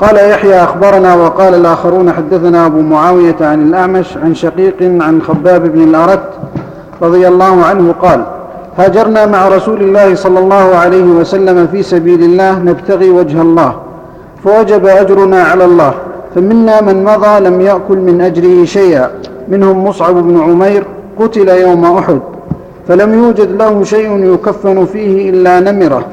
[0.00, 5.82] قال يحيى أخبرنا وقال الآخرون حدثنا أبو معاوية عن الأعمش عن شقيق عن خباب بن
[5.82, 6.22] الأرت
[7.02, 8.24] رضي الله عنه قال
[8.78, 13.74] هاجرنا مع رسول الله صلى الله عليه وسلم في سبيل الله نبتغي وجه الله
[14.44, 15.94] فوجب أجرنا على الله
[16.34, 19.10] فمنا من مضى لم يأكل من أجره شيئا
[19.48, 20.84] منهم مصعب بن عمير
[21.18, 22.20] قتل يوم أحد
[22.88, 26.04] فلم يوجد له شيء يكفن فيه إلا نمرة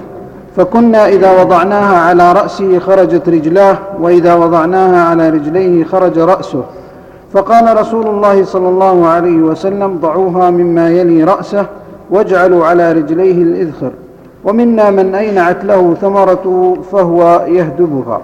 [0.57, 6.63] فكنا إذا وضعناها على رأسه خرجت رجلاه وإذا وضعناها على رجليه خرج رأسه.
[7.33, 11.65] فقال رسول الله صلى الله عليه وسلم ضعوها مما يلي رأسه
[12.09, 13.91] واجعلوا على رجليه الإذخر.
[14.43, 18.21] ومنا من أينعت له ثمرته فهو يهدبها.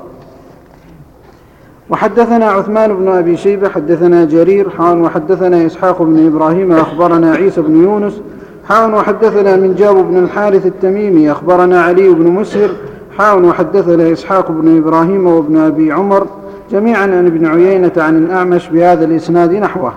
[1.90, 7.84] وحدثنا عثمان بن أبي شيبة حدثنا جرير حان وحدثنا إسحاق بن إبراهيم أخبرنا عيسى بن
[7.84, 8.22] يونس
[8.70, 12.70] حان وحدثنا من جاب بن الحارث التميمي أخبرنا علي بن مسهر
[13.18, 16.28] حان وحدثنا إسحاق بن إبراهيم وابن أبي عمر
[16.72, 19.94] جميعا عن ابن عيينة عن الأعمش بهذا الإسناد نحوه.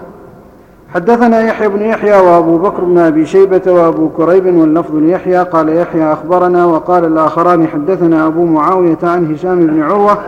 [0.94, 6.12] حدثنا يحيى بن يحيى وأبو بكر بن أبي شيبة وأبو كريب واللفظ ليحيى قال يحيى
[6.12, 10.18] أخبرنا وقال الآخران حدثنا أبو معاوية عن هشام بن عروة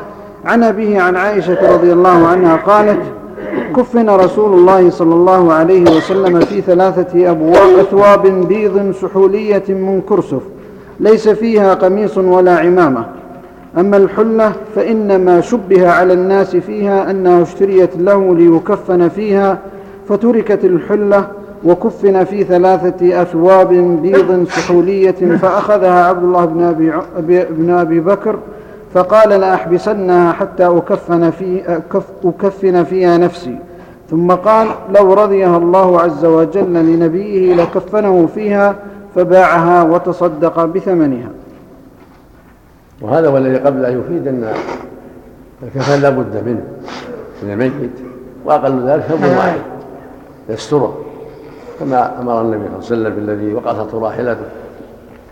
[0.45, 3.01] عن أبيه عن عائشة رضي الله عنها قالت
[3.77, 10.43] كفن رسول الله صلى الله عليه وسلم في ثلاثة أبواب أثواب بيض سحولية من كرسف
[11.01, 13.05] ليس فيها قميص ولا عمامة.
[13.79, 19.59] أما الحلة فإنما شبه على الناس فيها أنها اشتريت له ليكفن فيها
[20.09, 21.29] فتركت الحلة
[21.65, 23.69] وكفن في ثلاثة أثواب
[24.03, 26.63] بيض سحولية فأخذها عبد الله بن
[27.17, 28.39] أبي, بن أبي بكر
[28.95, 31.79] فقال لأحبسنها حتى أكفن, في
[32.25, 33.59] أكفن فيها نفسي.
[34.11, 38.77] ثم قال لو رضيها الله عز وجل لنبيه لكفنه فيها
[39.15, 41.29] فباعها وتصدق بثمنها.
[43.03, 44.53] وهذا والذي قبل أن يفيد أن
[45.63, 46.63] الكفن لا بد منه
[47.43, 47.91] من الميت
[48.45, 49.59] وأقل ذلك ثوب واحد
[50.49, 50.99] يستره
[51.81, 54.47] كما أمر النبي صلى الله عليه وسلم بالذي وقصت راحلته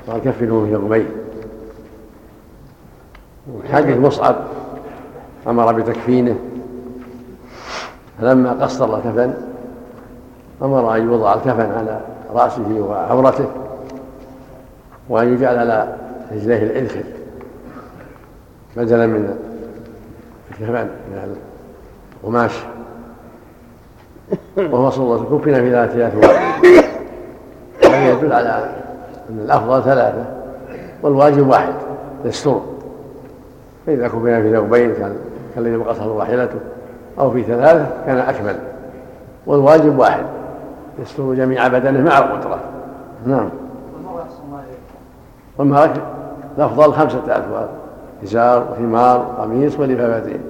[0.09, 1.07] قال كفنوه يومين
[3.73, 4.37] حديث مصعب
[5.47, 6.37] أمر بتكفينه.
[8.21, 9.35] فلما قصر الكفن
[10.63, 12.01] أمر أن يوضع الكفن على
[12.35, 13.47] رأسه وعورته
[15.09, 15.97] وأن يجعل على
[16.33, 17.03] رجليه الإذخر
[18.77, 19.37] بدلا من
[20.51, 21.37] الكفن من
[22.23, 22.53] القماش.
[24.57, 26.37] وهو صلى الله عليه وسلم كفن في ثلاثة أثواب
[27.85, 28.71] هذا يدل على
[29.31, 30.25] أن الأفضل ثلاثة
[31.03, 31.75] والواجب واحد
[32.25, 32.61] يستر
[33.87, 34.95] فإذا كفن في ثوبين
[35.55, 36.59] كالذي بقصه راحلته
[37.19, 38.57] أو في ثلاثة كان أكمل
[39.47, 40.25] والواجب واحد
[41.03, 42.59] يستر جميع بدنه مع القدرة.
[43.27, 43.49] نعم.
[45.59, 45.91] والمرأة
[46.59, 47.69] الأفضل خمسة أثواب
[48.25, 50.41] إزار وثمار قميص ولفافتين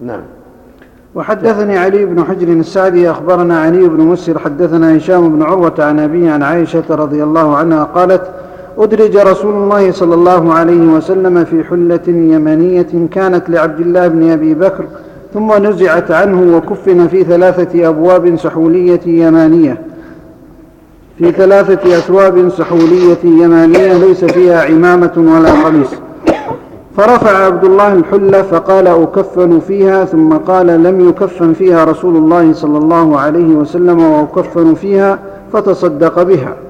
[0.00, 0.20] نعم.
[1.14, 6.30] وحدثني علي بن حجر السعدي أخبرنا علي بن مسر حدثنا هشام بن عروة عن أبيه
[6.30, 8.30] عن عائشة رضي الله عنها قالت
[8.78, 14.54] أدرج رسول الله صلى الله عليه وسلم في حلة يمنية كانت لعبد الله بن أبي
[14.54, 14.84] بكر
[15.34, 19.80] ثم نزعت عنه وكفن في ثلاثة أبواب سحولية يمانية.
[21.18, 25.90] في ثلاثة أثواب سحولية يمانية ليس فيها عمامة ولا قميص.
[26.96, 32.78] فرفع عبد الله الحلة فقال أكفن فيها ثم قال لم يكفن فيها رسول الله صلى
[32.78, 35.18] الله عليه وسلم وأكفن فيها
[35.52, 36.65] فتصدق بها.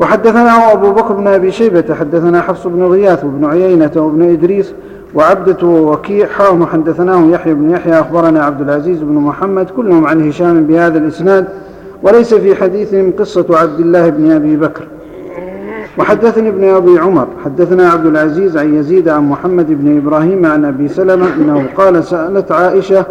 [0.00, 4.72] وحدثنا أبو بكر بن أبي شيبة حدثنا حفص بن غياث وابن عيينة وابن إدريس
[5.14, 6.26] وعبدة ووكيع.
[6.26, 11.48] حاهم حدثناه يحيى بن يحيى أخبرنا عبد العزيز بن محمد كلهم عن هشام بهذا الإسناد
[12.02, 14.84] وليس في حديثهم قصة عبد الله بن أبي بكر.
[15.98, 20.88] وحدثني ابن أبي عمر حدثنا عبد العزيز عن يزيد عن محمد بن إبراهيم عن أبي
[20.88, 23.04] سلمة أنه قال سألت عائشة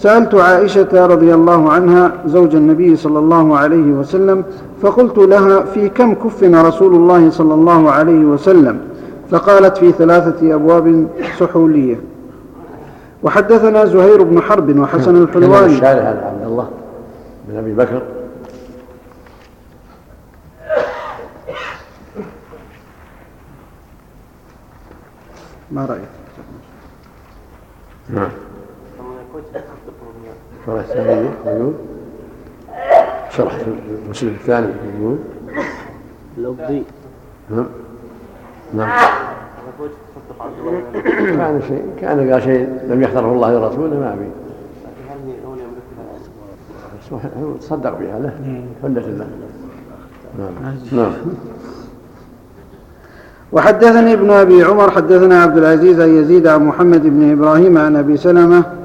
[0.00, 4.44] سألت عائشة رضي الله عنها زوج النبي صلى الله عليه وسلم
[4.82, 8.80] فقلت لها في كم كفن رسول الله صلى الله عليه وسلم؟
[9.30, 11.08] فقالت في ثلاثة أبواب
[11.38, 12.00] سحولية.
[13.22, 15.86] وحدثنا زهير بن حرب وحسن الحلواني.
[15.86, 16.68] عبد الله
[17.48, 18.02] بن أبي بكر؟
[25.70, 26.02] ما رأيت
[28.10, 28.28] نعم.
[30.66, 31.72] شرح الثاني يقول
[33.30, 33.58] شرح
[34.06, 34.66] المسلم الثاني
[35.00, 35.18] يقول
[36.38, 36.82] لفظي.
[37.50, 37.66] نعم.
[38.74, 38.90] نعم.
[41.36, 44.30] كان شيء كان قال شيء لم يختره الله لرسوله ما به
[47.60, 48.32] تصدق بها له.
[48.82, 49.26] حلة له.
[50.38, 50.76] نعم.
[50.92, 51.12] نعم.
[53.52, 58.16] وحدثني ابن أبي عمر حدثنا عبد العزيز عن يزيد عن محمد بن إبراهيم عن أبي
[58.16, 58.79] سلمة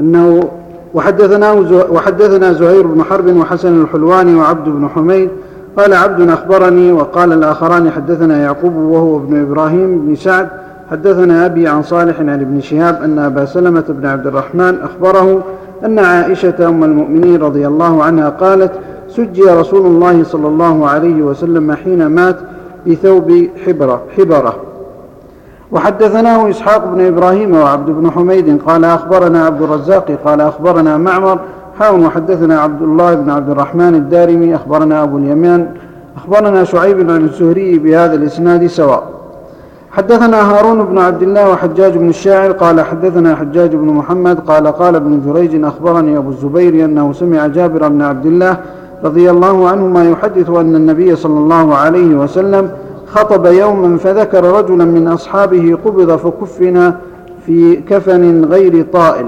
[0.00, 0.48] أنه
[0.94, 1.52] وحدثنا
[1.90, 5.30] وحدثنا زهير بن حرب وحسن الحلواني وعبد بن حميد
[5.76, 10.48] قال عبد أخبرني وقال الآخران حدثنا يعقوب وهو ابن إبراهيم بن سعد
[10.90, 15.42] حدثنا أبي عن صالح عن ابن شهاب أن أبا سلمة بن عبد الرحمن أخبره
[15.84, 18.72] أن عائشة أم المؤمنين رضي الله عنها قالت
[19.08, 22.36] سجي رسول الله صلى الله عليه وسلم حين مات
[22.86, 24.67] بثوب حبرة, حبرة.
[25.72, 31.38] وحدثناه إسحاق بن إبراهيم وعبد بن حميد قال أخبرنا عبد الرزاق قال أخبرنا معمر
[31.78, 35.68] حاون وحدثنا عبد الله بن عبد الرحمن الدارمي أخبرنا أبو اليمان
[36.16, 39.02] أخبرنا شعيب عن الزهري بهذا الإسناد سواء.
[39.90, 44.94] حدثنا هارون بن عبد الله وحجاج بن الشاعر قال حدثنا حجاج بن محمد قال قال
[44.96, 48.56] ابن جريج أخبرني أبو الزبير أنه سمع جابر بن عبد الله
[49.04, 52.70] رضي الله عنهما يحدث أن النبي صلى الله عليه وسلم
[53.08, 56.92] خطب يوما فذكر رجلا من أصحابه قبض فكفن
[57.46, 59.26] في كفن غير طائل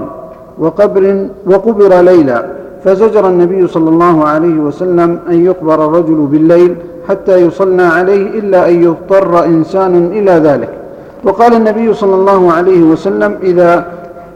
[0.59, 2.45] وقبر وقبر ليلا
[2.83, 6.75] فزجر النبي صلى الله عليه وسلم أن يقبر الرجل بالليل
[7.09, 10.69] حتى يصلى عليه إلا أن يضطر إنسان إلى ذلك.
[11.23, 13.85] وقال النبي صلى الله عليه وسلم إذا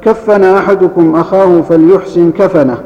[0.01, 2.77] كفن أحدكم أخاه فليحسن كفنه.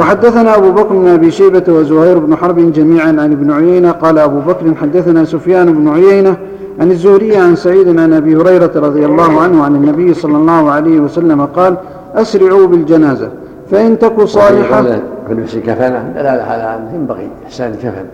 [0.00, 3.90] وحدثنا أبو بكر بن أبي شيبة وزهير بن حرب جميعا عن ابن عيينة.
[3.90, 6.36] قال أبو بكر حدثنا سفيان بن عيينة
[6.80, 11.00] عن الزهري عن سعيد عن أبي هريرة رضي الله عنه عن النبي صلى الله عليه
[11.00, 11.76] وسلم قال
[12.14, 13.30] أسرعوا بالجنازة
[13.70, 14.82] فإن تك صالحة
[15.28, 18.04] فلبس كفنه دلالة على أنه ينبغي إحسان الكفن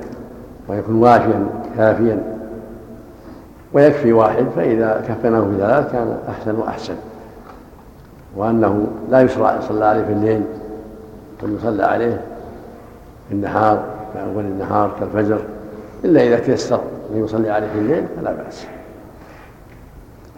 [0.69, 1.47] ويكون وافيا
[1.77, 2.23] كافيا
[3.73, 6.95] ويكفي واحد فإذا كفنه بثلاث كان أحسن وأحسن.
[8.37, 10.43] وأنه لا يشرع صلى عليه في الليل.
[11.43, 12.21] بل يصلى عليه
[13.29, 15.41] في النهار في أول النهار كالفجر
[16.05, 16.81] إلا إذا تيسر
[17.15, 18.67] أن يصلي عليه في الليل فلا بأس.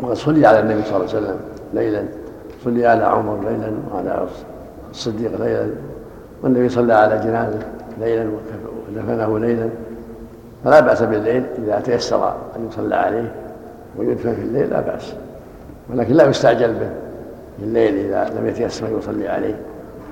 [0.00, 1.40] وقد صلي على النبي صلى الله عليه وسلم
[1.74, 2.04] ليلا
[2.64, 4.26] صلي على عمر ليلا وعلى
[4.90, 5.68] الصديق ليلا
[6.42, 7.58] والنبي صلى على جنازة
[8.00, 8.30] ليلا
[8.88, 9.68] ودفنه ليلا.
[10.64, 13.32] فلا بأس بالليل إذا تيسر أن يصلى عليه
[13.98, 15.14] ويدفن في الليل لا بأس.
[15.90, 16.90] ولكن لا يستعجل به
[17.58, 19.54] في الليل إذا لم يتيسر يصلي عليه.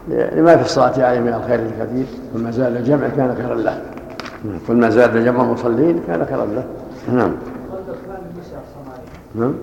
[0.09, 3.83] لما في الصلاة عليه من الخير الكثير كل ما زاد الجمع كان خيرا له.
[4.69, 6.65] كل ما زاد جمع المصلين كان خيرا له.
[7.13, 7.33] نعم.
[9.35, 9.55] نعم.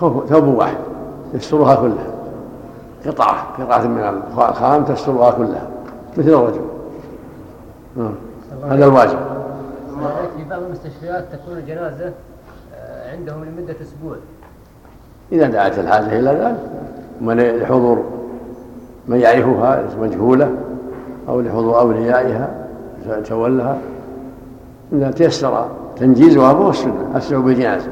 [0.00, 0.76] ثوب واحد.
[1.34, 2.06] يسترها كلها.
[3.06, 5.68] قطعة قطعة من الخام تسترها كلها.
[6.16, 6.60] مثل الرجل.
[7.96, 8.14] نعم.
[8.64, 9.18] هذا الواجب.
[10.36, 12.12] في بعض المستشفيات تكون الجنازة
[12.74, 14.16] آه، عندهم لمدة أسبوع.
[15.32, 16.87] إذا دعت الحاجة إلى ذلك.
[17.20, 18.04] من لحضور
[19.08, 20.50] من يعرفها مجهولة
[21.28, 22.50] أو لحضور أوليائها
[23.24, 23.78] تولها.
[24.92, 27.88] إذا تيسر تنجيزها فهو السنة أسرع بالجنازة.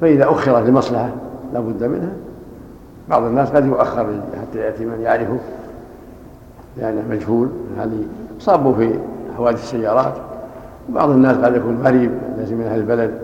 [0.00, 1.10] فإذا أخرت لمصلحة
[1.52, 2.12] لا بد منها.
[3.08, 4.06] بعض الناس قد يؤخر
[4.40, 5.38] حتى يأتي من يعرفه
[6.76, 8.02] لأنه مجهول هذه
[8.38, 8.94] صابوا في
[9.36, 10.14] حوادث السيارات.
[10.90, 13.18] وبعض الناس قد يكون غريب ليس من أهل البلد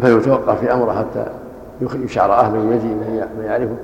[0.00, 1.26] فيتوقف في أمره حتى
[2.04, 2.88] يشعر أهله ويجي
[3.38, 3.76] من يعرفه.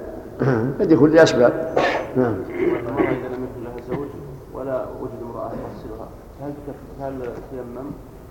[0.81, 1.75] قد يكون لأسباب
[2.17, 2.35] نعم.
[2.51, 4.09] المرأة إذا لم يكن لها زوج
[4.55, 6.09] ولا وجد امرأة تغسلها.
[6.43, 6.53] هل
[7.01, 7.13] هل
[7.51, 7.91] تيمم؟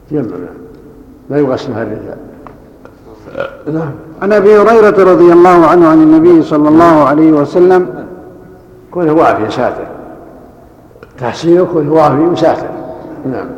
[0.09, 0.43] تيمم.
[0.43, 0.57] نعم
[1.29, 2.17] لا يغسلها الرجال.
[3.73, 3.91] نعم.
[4.21, 8.07] عن أبي هريرة رضي الله عنه عن النبي صلى الله عليه وسلم
[8.91, 9.87] كونه وافي ساتر.
[11.21, 12.69] تحسينه كونه وافي وساتر
[13.25, 13.49] نعم.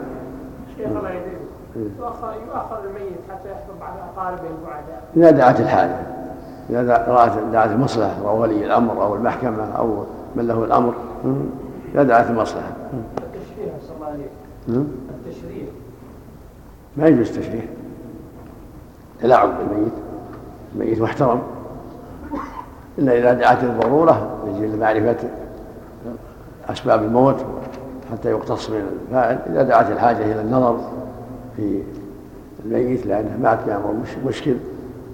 [0.78, 1.40] شيخ الله يهديك
[1.76, 5.96] يؤخر الميت حتى يحضر بعد أقاربه البعداء إذا دعت الحاجة
[6.70, 10.04] إذا دعت دعت المصلحة أو ولي الأمر أو المحكمة أو
[10.36, 10.94] من له الأمر
[11.96, 12.72] إذا دعت المصلحة.
[13.18, 14.84] التشريع صلى الله عليه.
[15.26, 15.66] التشريع.
[16.98, 17.66] ما يجوز تشريح
[19.22, 19.94] تلاعب بالميت.
[20.76, 21.42] الميت محترم.
[22.98, 25.30] إلا إذا دعت الضرورة لأجل معرفة
[26.70, 27.36] أسباب الموت
[28.12, 29.40] حتى يقتص من الفاعل.
[29.50, 30.78] إذا دعت الحاجة إلى النظر
[31.58, 31.84] في
[32.66, 34.56] الميت لأنه مات بأمر مش- مشكل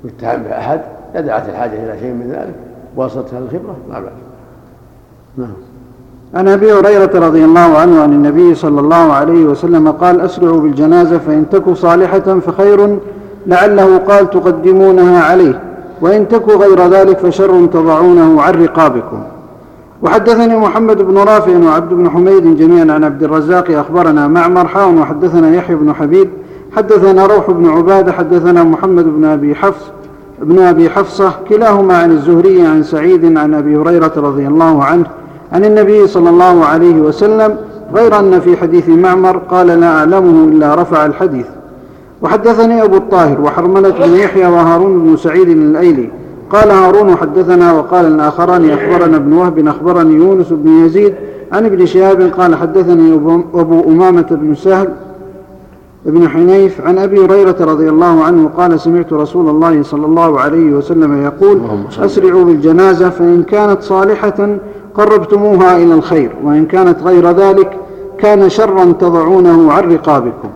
[0.03, 0.81] ويتهم بأحد.
[1.13, 2.55] إذا دعت الحاجة إلى شيء من ذلك
[2.95, 4.11] وصلتها الخبرة لا بأس.
[5.37, 5.53] نعم.
[6.35, 11.17] عن أبي هريرة رضي الله عنه عن النبي صلى الله عليه وسلم قال أسرعوا بالجنازة
[11.17, 12.99] فإن تك صالحة فخير
[13.47, 15.61] لعله قال تقدمونها عليه
[16.01, 19.23] وإن تك غير ذلك فشر تضعونه عن رقابكم.
[20.01, 25.55] وحدثني محمد بن رافع وعبد بن حميد جميعا عن عبد الرزاق أخبرنا معمر حاء وحدثنا
[25.55, 26.29] يحيى بن حبيب
[26.75, 29.91] حدثنا روح بن عبادة حدثنا محمد بن أبي حفص
[30.41, 35.05] ابن أبي حفصة كلاهما عن الزهري عن سعيد عن أبي هريرة رضي الله عنه
[35.53, 37.55] عن النبي صلى الله عليه وسلم
[37.95, 41.45] غير أن في حديث معمر قال لا أعلمه إلا رفع الحديث.
[42.21, 46.09] وحدثني أبو الطاهر وحرملة بن يحيى وهارون بن سعيد الأيلي.
[46.51, 51.13] قال هارون حدثنا وقال الآخران أخبرنا ابن وهب أخبرني يونس بن يزيد
[51.51, 53.19] عن ابن شهاب قال حدثني
[53.53, 54.87] أبو- أمامة بن سهل
[56.07, 60.71] ابن حنيف عن أبي هريرة رضي الله عنه قال سمعت رسول الله صلى الله عليه
[60.73, 61.59] وسلم يقول.
[62.05, 64.57] أسرعوا بالجنازة فإن كانت صالحة
[64.95, 67.77] قربتموها إلى الخير وإن كانت غير ذلك
[68.17, 70.49] كان شرا تضعونه عن رقابكم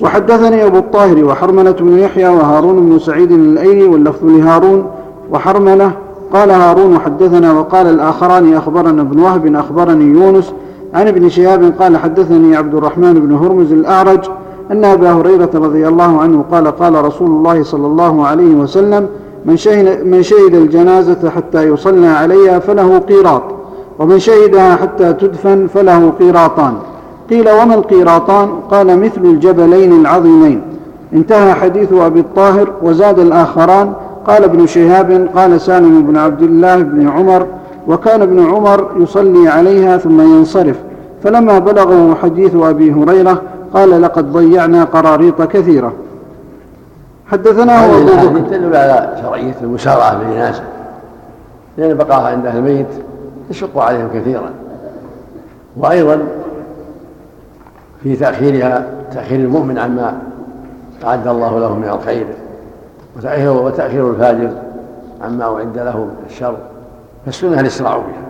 [0.00, 4.86] وحدثني أبو الطاهر وحرملة بن يحيى وهارون بن سعيد الأيلي واللفظ لهارون
[5.30, 5.92] وحرملة
[6.32, 10.52] قال هارون حدثنا وقال الآخران أخبرنا ابن وهب أخبرني يونس
[10.94, 14.20] عن ابن شهاب قال حدثني عبد الرحمن بن هرمز الأعرج
[14.70, 19.08] أن أبا هريرة رضي الله عنه قال قال رسول الله صلى الله عليه وسلم
[19.44, 23.42] من شهد, من شهد الجنازة حتى يصلى عليها فله قيراط
[23.98, 26.74] ومن شهدها حتى تدفن فله قيراطان
[27.30, 30.62] قيل وما القيراطان؟ قال مثل الجبلين العظيمين
[31.12, 33.92] انتهى حديث أبي الطاهر وزاد الآخران.
[34.26, 37.46] قال ابن شهاب قال سالم بن عبد الله بن عمر
[37.88, 40.76] وكان ابن عمر يصلي عليها ثم ينصرف.
[41.22, 43.42] فلما بلغه حديث أبي هريرة
[43.74, 45.92] قال لقد ضيعنا قراريط كثيرة.
[47.26, 47.98] حدثنا بكر.
[47.98, 50.62] الأحاديث تدل على شرعية المسارعة بالجنازة
[51.78, 52.86] لأن بقاها عند أهل الميت
[53.50, 54.50] يشق عليهم كثيرا.
[55.76, 56.18] وأيضا
[58.02, 60.18] في تأخيرها تأخير المؤمن عما
[61.04, 62.26] أعد الله له من الخير
[63.50, 64.50] وتأخير الفاجر
[65.22, 66.56] عما أعد له من الشر.
[67.26, 68.26] فالسنة الإسراع بها.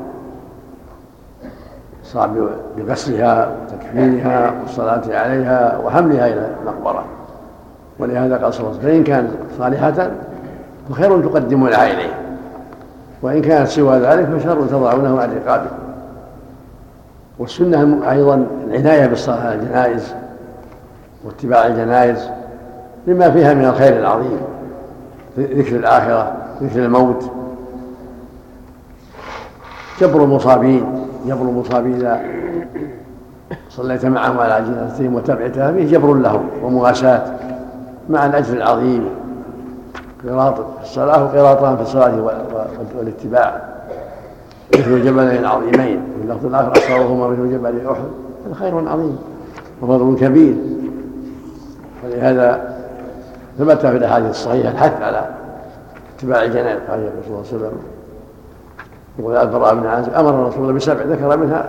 [2.02, 2.30] الإسراع
[2.76, 7.04] بغسلها وتكفينها والصلاة عليها وحملها إلى المقبرة.
[7.98, 10.10] ولهذا قال صلى الله عليه وسلم فإن كانت صالحة
[10.90, 12.14] فخير تقدمونها إليه
[13.22, 15.76] وإن كانت سوى ذلك فشر تضعونه عن رقابكم
[17.38, 20.14] والسنة أيضا العناية بالصلاة على الجنائز
[21.24, 22.30] واتباع الجنائز
[23.06, 24.38] لما فيها من الخير العظيم
[25.38, 27.30] ذكر الآخرة ذكر الموت.
[30.00, 30.84] جبر المصابين
[31.26, 32.20] جبر المصابين إذا
[33.70, 37.22] صليت معهم على جنازتهم وتبعتها به جبر لهم ومواساة
[38.10, 39.08] مع الأجر العظيم.
[40.28, 42.20] قراط في الصلاة وقراطان في الصلاة
[42.98, 43.62] والاتباع.
[44.74, 48.02] مثل جبلين عظيمين وفي اللفظ الآخر أصابهما مثل جبل أحد.
[48.46, 49.18] هذا خير عظيم
[49.82, 50.54] وفضل كبير.
[52.04, 52.76] ولهذا
[53.58, 55.30] ثبت في الأحاديث الصحيحة الحث على
[56.18, 57.95] اتباع الجنائز عليه وسلم.
[59.18, 61.68] يقول البراء بن عازب أمر الرسول الله بسبع ذكر منها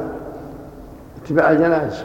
[1.24, 2.04] اتباع الجنائز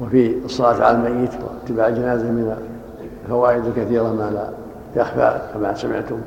[0.00, 2.56] وفي الصلاة على الميت واتباع الجنازة من
[3.24, 4.48] الفوائد الكثيرة ما لا
[5.00, 6.20] يخفى كما سمعتم.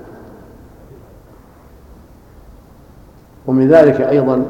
[3.47, 4.45] ومن ذلك أيضا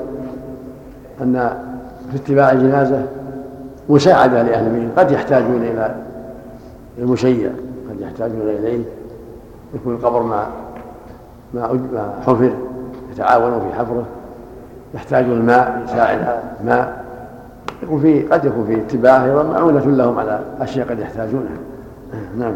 [1.22, 1.64] أن
[2.12, 3.06] في اتباع الجنازة
[3.90, 5.96] مساعدة لأهل الميت قد يحتاجون إلى
[6.98, 7.52] المشيع
[7.90, 8.84] قد يحتاجون إليه
[9.74, 10.48] يكون القبر ما
[11.54, 12.54] ما ما حفر
[13.12, 14.06] يتعاونوا في حفره
[14.94, 17.04] يحتاجون الماء يساعد الماء.
[17.84, 21.58] يكون في قد يكون في اتباع أيضا معونة لهم على أشياء قد يحتاجونها.
[22.38, 22.56] نعم.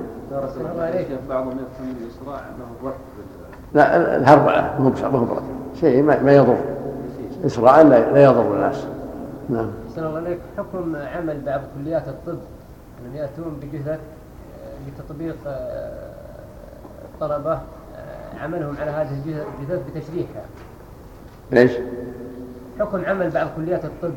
[1.30, 2.94] بعضهم يفهم الاسراع انه
[3.74, 5.26] لا الهربعه مو مو
[5.80, 6.58] شيء ما يضر.
[7.46, 8.88] اسراعا لا يضر الناس.
[9.50, 9.70] نعم.
[10.16, 12.38] عليك حكم عمل بعض كليات الطب
[13.02, 14.00] انهم يأتون بجثث
[14.88, 15.36] لتطبيق
[17.14, 17.62] الطلبة آه،
[18.38, 19.10] عملهم على هذه
[19.60, 20.44] الجثث بتشريحها
[21.54, 21.72] إيش؟
[22.80, 24.14] حكم عمل بعض كليات الطب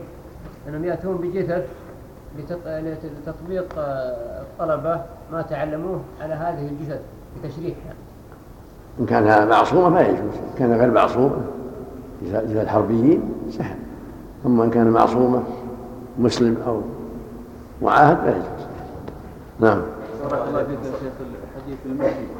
[0.68, 1.66] إنهم يأتون بجثث
[3.26, 5.00] لتطبيق آه، الطلبة
[5.32, 7.00] ما تعلموه على هذه الجثث
[7.44, 7.94] بتشريحها
[9.00, 11.40] إن كان معصومة ما يجوز إن كان غير معصومة.
[12.22, 13.76] جثث الحربيين سهل
[14.46, 15.42] أما إن كان معصومة
[16.18, 16.80] مسلم أو
[17.82, 18.66] معاهد لا يجوز.
[19.60, 19.82] نعم.
[20.30, 22.39] بارك الله فيك يا شيخ الحديث المشي بين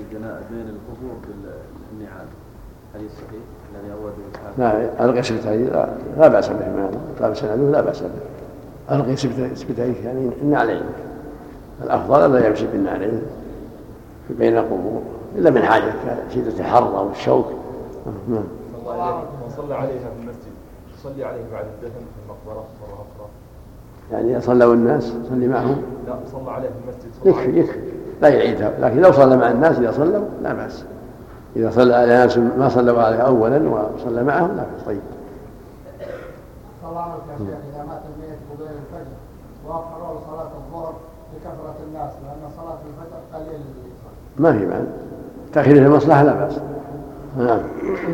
[0.00, 1.16] الجناء بين القبور
[1.92, 2.26] بالنعال
[2.94, 3.42] حديث صحيح؟
[3.74, 4.14] الذي اورده
[4.58, 5.88] لا ألقي سبتيه لا,
[6.18, 6.90] لا بأس به ما
[7.20, 8.96] قال سنده لا بأس به.
[8.96, 9.16] ألقي
[9.56, 10.82] سبتيه يعني النعلين
[11.82, 13.22] الأفضل الا يمشي بالنعلين
[14.30, 15.02] بين القبور
[15.36, 15.92] إلا من حاجة
[16.30, 17.46] كشده الحر أو الشوك.
[18.28, 18.44] نعم
[18.80, 19.24] الله
[19.56, 20.52] صلى عليها في المسجد.
[21.02, 23.28] صلي عليه بعد الدفن في المقبرة مرة أخرى.
[24.12, 25.82] يعني صلوا الناس صلي معهم.
[26.06, 27.80] لا صلى عليه في المسجد يكفي يكفي.
[28.22, 30.84] لا يعيدها لكن لو صلى مع الناس إذا صلوا لا بأس.
[31.56, 34.86] إذا صلى على ناس ما صلوا عليه اولا وصلى معهم لا بأس.
[34.86, 35.00] طيب.
[36.82, 37.04] صلى
[37.38, 39.16] إذا مات الميت قبيل الفجر
[39.66, 40.94] واخروا صلاة الظهر
[41.34, 43.60] لكثرة الناس لأن صلاة الفجر قليل
[44.38, 44.86] ما في معنى
[45.52, 46.60] تأخير المصلحة لا بأس.
[47.38, 47.58] نعم.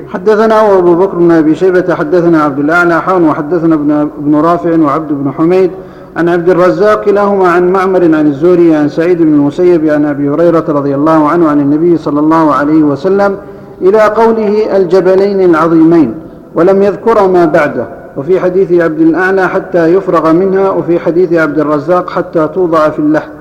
[0.09, 3.75] حدثنا أبو بكر بن أبي شيبة حدثنا عبد الأعلى حان وحدثنا
[4.19, 5.71] ابن رافع وعبد بن حميد.
[6.17, 10.65] عن عبد الرزاق كلاهما عن معمر عن الزهري عن سعيد بن المسيب عن أبي هريرة
[10.69, 13.37] رضي الله عنه عن النبي صلى الله عليه وسلم
[13.83, 16.15] إلى قوله الجبلين العظيمين
[16.55, 17.87] ولم يذكر ما بعده.
[18.17, 23.36] وفي حديث عبد الأعلى حتى يفرغ منها وفي حديث عبد الرزاق حتى توضع في اللحد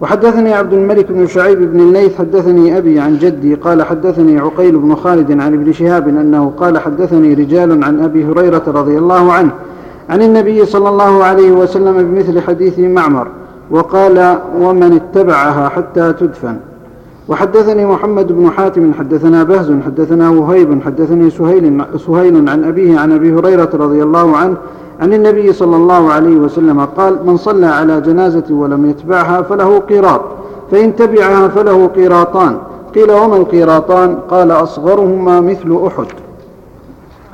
[0.00, 4.94] وحدثني عبد الملك بن شعيب بن الليث حدثني أبي عن جدي قال حدثني عقيل بن
[4.94, 9.50] خالد عن ابن شهاب أنه قال حدثني رجال عن أبي هريرة رضي الله عنه
[10.10, 13.28] عن النبي صلى الله عليه وسلم بمثل حديث معمر
[13.70, 16.56] وقال ومن اتبعها حتى تدفن.
[17.28, 23.34] وحدثني محمد بن حاتم حدثنا بهز حدثنا وهيب حدثني سهيل, سهيل عن أبيه عن أبي
[23.34, 24.56] هريرة رضي الله عنه
[25.00, 30.20] عن النبي صلى الله عليه وسلم قال من صلى على جنازة ولم يتبعها فله قيراط
[30.70, 32.58] فإن تبعها فله قيراطان.
[32.94, 36.06] قيل وما القيراطان؟ قال أصغرهما مثل أحد.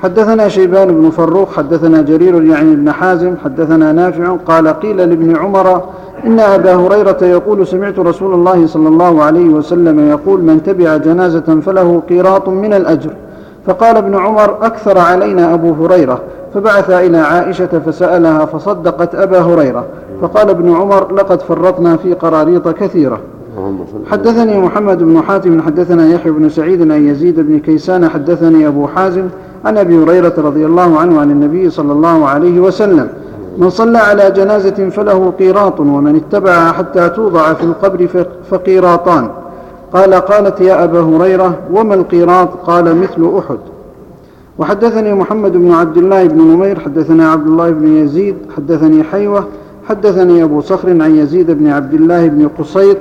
[0.03, 5.83] حدثنا شيبان بن فروخ حدثنا جرير يعني بن حازم حدثنا نافع قال قيل لابن عمر
[6.27, 11.61] إن أبا هريرة يقول سمعت رسول الله صلى الله عليه وسلم يقول من تبع جنازة
[11.67, 13.11] فله قيراط من الأجر.
[13.67, 16.21] فقال ابن عمر أكثر علينا أبو هريرة.
[16.55, 19.85] فبعث إلى عائشة فسألها فصدقت أبا هريرة.
[20.23, 23.21] فقال ابن عمر لقد فرطنا في قراريط كثيرة.
[24.11, 29.25] حدثني محمد بن حاتم حدثنا يحيى بن سعيد عن يزيد بن كيسان حدثني أبو حازم
[29.65, 33.09] عن أبي هريرة رضي الله عنه عن النبي صلى الله عليه وسلم.
[33.61, 38.09] من صلى على جنازة فله قيراط ومن اتبعها حتى توضع في القبر
[38.51, 39.29] فقيراطان.
[39.93, 43.59] قال قالت يا أبا هريرة وما القيراط؟ قال مثل أحد.
[44.59, 49.45] وحدثني محمد بن عبد الله بن نمير حدثنا عبد الله بن يزيد حدثني حيوة
[49.89, 52.97] حدثني أبو صخر عن يزيد بن عبد الله بن قصيط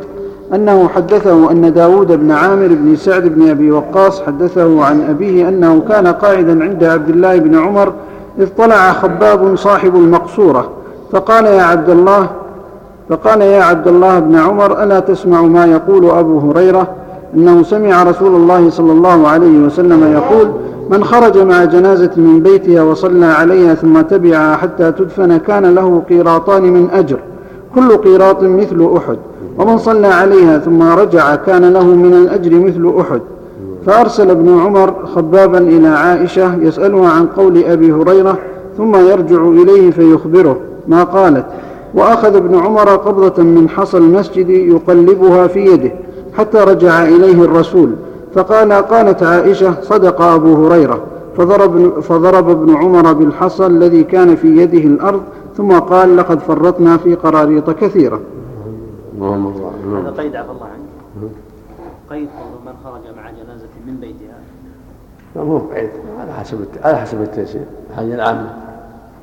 [0.53, 5.81] أنه حدثه أن داود بن عامر بن سعد بن أبي وقاص حدثه عن أبيه أنه
[5.89, 7.93] كان قاعدا عند عبد الله بن عمر
[8.39, 10.69] إذ طلع خباب صاحب المقصورة
[11.11, 12.27] فقال يا عبد الله
[13.09, 16.87] فقال يا عبد الله بن عمر ألا تسمع ما يقول أبو هريرة؟
[17.35, 20.51] أنه سمع رسول الله صلى الله عليه وسلم يقول
[20.89, 26.63] من خرج مع جنازة من بيتها وصلى عليها ثم تبعها حتى تدفن كان له قيراطان
[26.63, 27.19] من أجر
[27.75, 29.17] كل قيراط مثل أحد
[29.57, 33.21] ومن صلى عليها ثم رجع كان له من الأجر مثل أحد.
[33.85, 38.37] فأرسل ابن عمر خبابا إلى عائشة يسألها عن قول أبي هريرة
[38.77, 41.45] ثم يرجع إليه فيخبره ما قالت
[41.93, 45.91] وأخذ ابن عمر قبضة من حصى المسجد يقلبها في يده
[46.37, 47.95] حتى رجع إليه الرسول
[48.33, 51.03] فقال قالت عائشة صدق أبو هريرة
[51.37, 55.21] فضرب, فضرب ابن عمر بالحصى الذي كان في يده الأرض
[55.57, 58.19] ثم قال لقد فرطنا في قراريط كثيرة
[59.97, 61.31] هذا قيد عفى الله عنك.
[62.09, 62.27] قيد
[62.65, 65.89] من خرج مع جنازة من بيتها لا مو قيد
[66.21, 68.49] على حسب على حسب التيسير الحاجة العامة.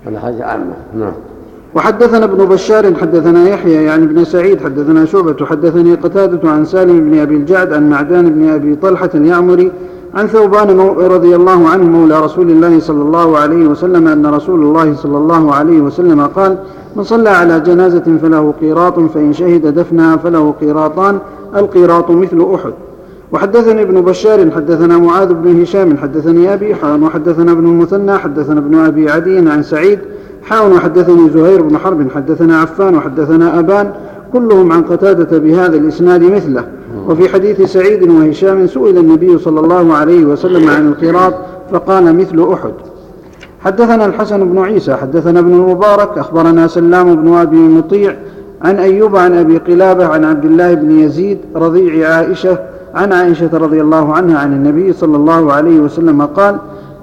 [0.07, 0.75] ولا حاجة عامة.
[0.99, 1.13] نعم.
[1.75, 7.19] وحدثنا ابن بشار حدثنا يحيى يعني ابن سعيد حدثنا شعبة حدثني قتادة عن سالم بن
[7.19, 9.73] أبي الجعد عن معدان بن أبي طلحة اليعمري
[10.15, 14.95] عن ثوبان رضي الله عنه مولى رسول الله صلى الله عليه وسلم أن رسول الله
[14.95, 16.59] صلى الله عليه وسلم قال
[16.97, 21.19] من صلى على جنازة فله قيراط فإن شهد دفنها فله قيراطان
[21.57, 22.73] القيراط مثل أحد.
[23.37, 28.79] وحدثني ابن بشار حدثنا معاذ بن هشام حدثني أبي حان وحدثنا ابن المثنى حدثنا ابن
[28.79, 29.99] أبي عدي عن سعيد
[30.43, 33.91] حان وحدثني زهير بن حرب حدثنا عفان وحدثنا أبان
[34.33, 36.65] كلهم عن قتادة بهذا الإسناد مثله.
[37.09, 41.35] وفي حديث سعيد وهشام سئل النبي صلى الله عليه وسلم عن القراط
[41.73, 42.73] فقال مثل أحد.
[43.61, 48.17] حدثنا الحسن بن عيسى حدثنا ابن المبارك أخبرنا سلام بن أبي مطيع
[48.63, 52.59] عن أيوب عن أبي قلابة عن عبد الله بن يزيد رضيع عائشة
[52.97, 56.59] عن عائشة رضي الله عنها عن النبي صلى الله عليه وسلم قال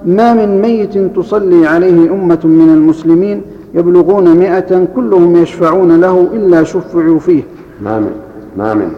[0.06, 3.42] ما من ميت تصلي عليه أمة من المسلمين
[3.74, 7.42] يبلغون مئة كلهم يشفعون له إلا شفعوا فيه.
[7.82, 8.10] ما من
[8.56, 8.88] ما من.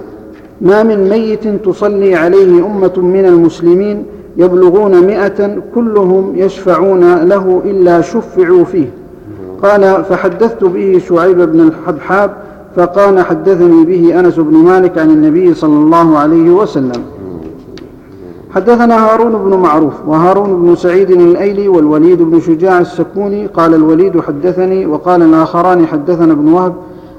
[0.60, 4.04] ما من ميت تصلي عليه أمة من المسلمين
[4.36, 8.86] يبلغون مئة كلهم يشفعون له إلا شفعوا فيه.
[9.62, 12.30] قال فحدثت به شعيب بن الحبحاب
[12.76, 17.02] فقال حدثني به أنس بن مالك عن النبي صلى الله عليه وسلم.
[18.54, 24.86] حدثنا هارون بن معروف وهارون بن سعيد الأيلي والوليد بن شجاع السكوني قال الوليد حدثني
[24.86, 26.74] وقال الآخران حدثنا ابن وهب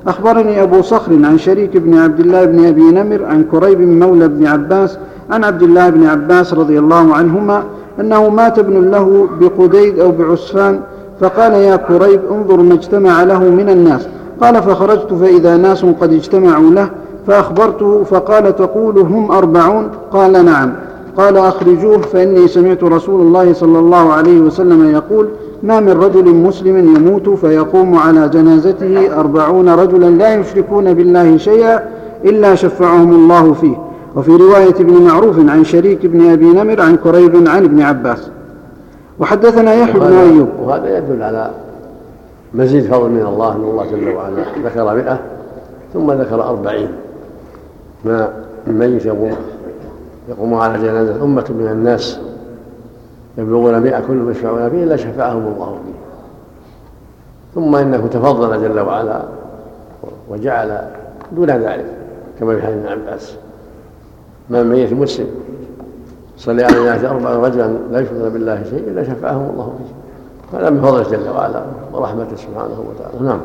[0.07, 4.47] أخبرني أبو صخر عن شريك بن عبد الله بن أبي نمر عن كريب مولى بن
[4.47, 4.97] عباس
[5.29, 7.63] عن عبد الله بن عباس رضي الله عنهما
[7.99, 10.79] أنه مات ابن له بقديد أو بعسفان
[11.19, 14.07] فقال يا كريب انظر ما اجتمع له من الناس.
[14.41, 16.89] قال فخرجت فإذا ناس قد اجتمعوا له
[17.27, 20.73] فأخبرته فقال تقول هم أربعون؟ قال نعم.
[21.17, 25.27] قال أخرجوه فإني سمعت رسول الله صلى الله عليه وسلم يقول
[25.63, 31.79] ما من رجل مسلم يموت فيقوم على جنازته أربعون رجلا لا يشركون بالله شيئا
[32.25, 33.75] إلا شفعهم الله فيه.
[34.15, 38.29] وفي رواية ابن معروف عن شريك بن أبي نمر عن كريب عن ابن عباس.
[39.19, 40.49] وحدثنا يحيى بن أيوب.
[40.63, 41.49] وهذا يدل على
[42.53, 45.19] مزيد فضل من الله أن الله جل وعلا ذكر مئة
[45.93, 46.89] ثم ذكر أربعين.
[48.05, 48.29] ما
[48.67, 49.35] من ميت يقوم
[50.29, 52.19] يقوم على جنازة أمة من الناس
[53.37, 55.97] يبلغون مئة كلهم يشفعون فيه إلا شفعهم الله فيه.
[57.55, 59.21] ثم إنه تفضل جل وعلا
[60.29, 60.81] وجعل
[61.31, 61.85] دون ذلك
[62.39, 63.35] كما في حديث ابن عباس.
[64.49, 65.27] ما من ميت مسلم
[66.37, 69.96] صلي على الناس أربع رجلا لا يشركون بالله شيء إلا شفعهم الله فيه.
[70.53, 73.27] هذا من فضله جل وعلا ورحمته سبحانه وتعالى.
[73.27, 73.41] نعم.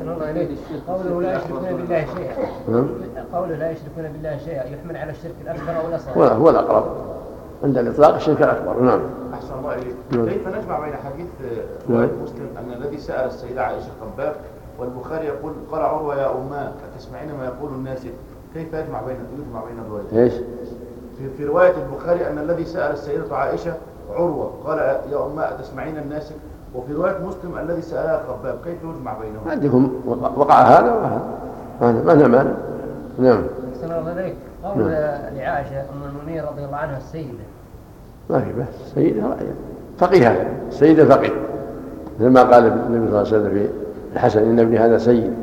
[0.00, 0.48] الله إليك
[0.88, 2.36] قوله لا يشركون بالله شيئا.
[2.68, 2.88] نعم.
[3.32, 6.34] قوله لا يشركون بالله شيئا يحمل على الشرك الأكبر أو الأصغر.
[6.34, 6.84] هو الأقرب
[7.64, 8.80] عند الإطلاق الشرك الأكبر.
[8.80, 9.00] نعم.
[9.34, 9.96] أحسن الله إليك.
[10.10, 10.28] نعم.
[10.28, 11.26] كيف نجمع بين حديث
[11.88, 12.08] نعم.
[12.22, 14.36] مسلم أن الذي سأل السيدة عائشة خباب
[14.78, 17.98] والبخاري يقول قال عروة يا أماه أتسمعين ما يقول الناس؟
[18.54, 20.32] كيف يجمع بين يجمع بين الروايتين؟ إيش؟
[21.18, 23.74] في, في رواية البخاري أن الذي سأل السيدة عائشة
[24.10, 24.78] عروة قال
[25.12, 26.32] يا أماه أتسمعين الناس؟
[26.74, 29.92] وفي رواية مسلم الذي سألها خباب كيف يجمع بينهما؟ عندكم
[30.36, 31.22] وقع هذا وهذا.
[31.80, 32.50] ما هذا مانع
[33.18, 33.42] نعم.
[33.74, 34.34] أحسن الله إليك.
[34.64, 34.90] قول نعم.
[35.36, 37.44] لعائشة أم المؤمنين رضي الله عنها السيدة.
[38.30, 39.22] ما في بس سيدة
[39.98, 41.32] فقيهة سيدة فقيه.
[42.20, 43.68] مثل ما قال النبي صلى الله عليه وسلم في
[44.12, 45.34] الحسن إن ابني هذا سيد.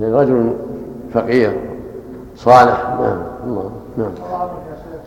[0.00, 0.56] يعني رجل
[1.12, 1.60] فقيه
[2.36, 2.88] صالح.
[3.00, 3.22] نعم.
[3.46, 3.70] الله.
[3.96, 4.10] نعم.
[4.26, 5.02] الله عمرك يا شيخ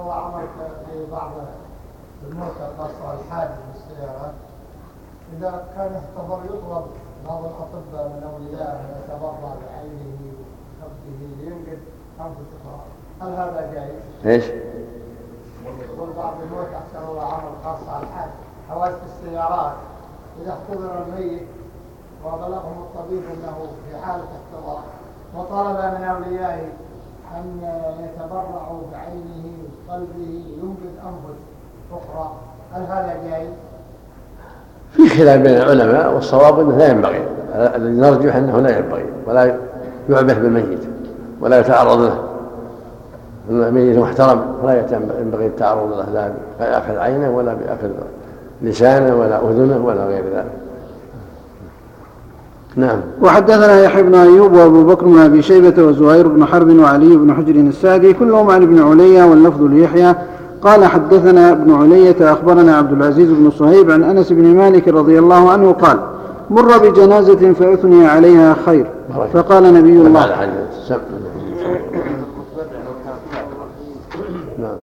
[0.00, 0.48] الله عمرك
[0.86, 1.30] في بعض
[2.30, 4.34] الموتى خاصة الحادث بالسيارات
[5.36, 6.84] إذا كان يعتبر يطلب
[7.28, 10.32] بعض الأطباء من أولياء أن يتبرع بعينه
[10.82, 11.78] وكفه لينقذ
[12.20, 12.80] أنفس أخرى
[13.20, 14.44] هل هذا جائز؟ إيش؟
[15.64, 18.30] يقول بعض الموت أحسن الله عمل خاصة الحاج.
[18.68, 19.72] حوادث السيارات.
[20.42, 21.46] إذا احتضر الميت
[22.24, 24.82] وبلغهم الطبيب أنه في حالة احتضار
[25.36, 26.72] وطلب من أوليائه
[27.34, 27.60] أن
[28.04, 29.52] يتبرعوا بعينه
[29.88, 31.40] وقلبه ينقذ أنفس
[31.92, 32.30] أخرى؟
[32.74, 33.48] هل هذا جائز؟
[34.92, 37.22] في خلاف بين العلماء والصواب إنه لا ينبغي.
[37.54, 39.56] الذي نرجح أنه لا ينبغي ولا
[40.08, 40.80] يعبث بالميت
[41.40, 42.18] ولا يتعرض له.
[43.50, 44.84] الميت محترم ولا
[45.20, 47.88] ينبغي التعرض له لا بأخذ عينه ولا بأخذ
[48.62, 50.52] لسانه ولا أذنه ولا غير ذلك.
[52.76, 53.00] نعم.
[53.22, 57.54] وحدثنا يحيى بن أيوب وأبو بكر بن أبي شيبة وزهير بن حرب وعلي بن حجر
[57.54, 60.14] السعدي كلهم عن ابن عليا واللفظ ليحيى
[60.62, 65.50] قال حدثنا ابن علية أخبرنا عبد العزيز بن صهيب عن أنس بن مالك رضي الله
[65.50, 65.98] عنه قال
[66.50, 68.86] مر بجنازة فأثني عليها خير.
[69.32, 70.20] فقال نبي الله